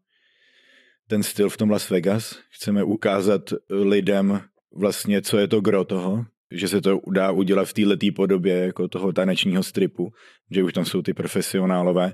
[1.09, 2.39] ten styl v tom Las Vegas.
[2.51, 4.41] Chceme ukázat lidem
[4.77, 8.89] vlastně, co je to gro toho, že se to dá udělat v této podobě jako
[8.89, 10.13] toho tanečního stripu,
[10.51, 12.13] že už tam jsou ty profesionálové.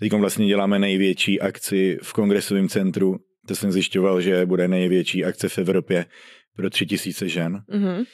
[0.00, 3.16] Teď vlastně děláme největší akci v kongresovém centru.
[3.50, 6.06] To jsem zjišťoval, že bude největší akce v Evropě
[6.56, 7.62] pro tři tisíce žen.
[7.68, 8.04] Mhm.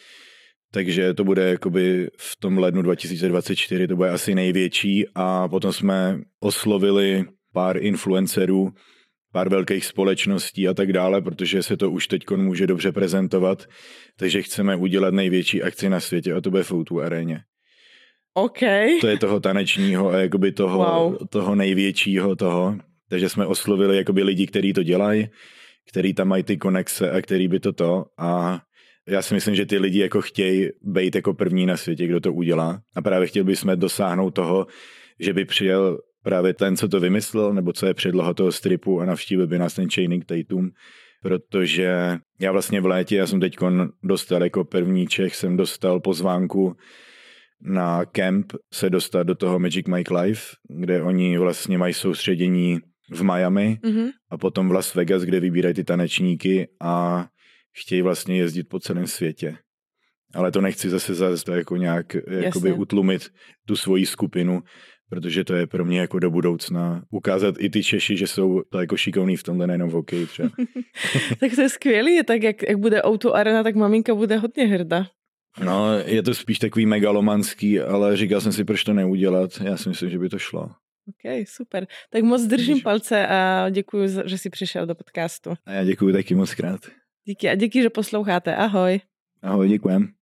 [0.73, 6.19] Takže to bude jakoby v tom lednu 2024, to bude asi největší a potom jsme
[6.41, 8.71] oslovili pár influencerů,
[9.33, 13.65] pár velkých společností a tak dále, protože se to už teď může dobře prezentovat,
[14.19, 17.41] takže chceme udělat největší akci na světě a to bude v O2 aréně.
[18.35, 18.61] OK.
[19.01, 21.17] To je toho tanečního a jakoby toho, Wow.
[21.29, 22.79] toho největšího toho.
[23.09, 25.29] Takže jsme oslovili jakoby lidi, kteří to dělají,
[25.89, 28.61] který tam mají ty konexe a který by to to a
[29.09, 32.33] já si myslím, že ty lidi jako chtějí být jako první na světě, kdo to
[32.33, 32.81] udělá.
[32.97, 34.67] A právě chtěli bychom dosáhnout toho,
[35.21, 39.05] že by přijel právě ten, co to vymyslel, nebo co je předloha toho stripu a
[39.05, 40.71] navštívil by nás ten Channing Tatum,
[41.23, 43.57] protože já vlastně v létě, já jsem teď
[44.03, 46.77] dostal jako první Čech, jsem dostal pozvánku
[47.61, 52.79] na kemp se dostat do toho Magic Mike Live, kde oni vlastně mají soustředění
[53.11, 54.09] v Miami Mhm.
[54.31, 57.27] a potom v Las Vegas, kde vybírají ty tanečníky a
[57.83, 59.57] chtějí vlastně jezdit po celém světě.
[60.35, 62.73] Ale to nechci zase zase jako nějak jakoby Jasně.
[62.83, 63.29] utlumit
[63.67, 64.63] tu svoji skupinu,
[65.09, 68.81] protože to je pro mě jako do budoucna ukázat i ty Češi, že jsou to
[68.81, 70.49] jako šikovní v tomhle nejenom v hokeji třeba.
[71.41, 75.07] Tak to je skvělé, tak jak, jak bude O2 Arena, tak maminka bude hodně hrda.
[75.65, 79.51] No, je to spíš takový megalomanský, ale říkal jsem si, proč to neudělat.
[79.65, 80.71] Já si myslím, že by to šlo.
[81.09, 81.87] OK, super.
[82.11, 85.55] Tak moc držím palce a děkuji, že jsi přišel do podcastu.
[85.67, 86.81] A já děkuji taky moc krát.
[87.25, 88.57] Díky a díky, že posloucháte.
[88.57, 89.01] Ahoj.
[89.43, 90.16] Ahoj, děkujem.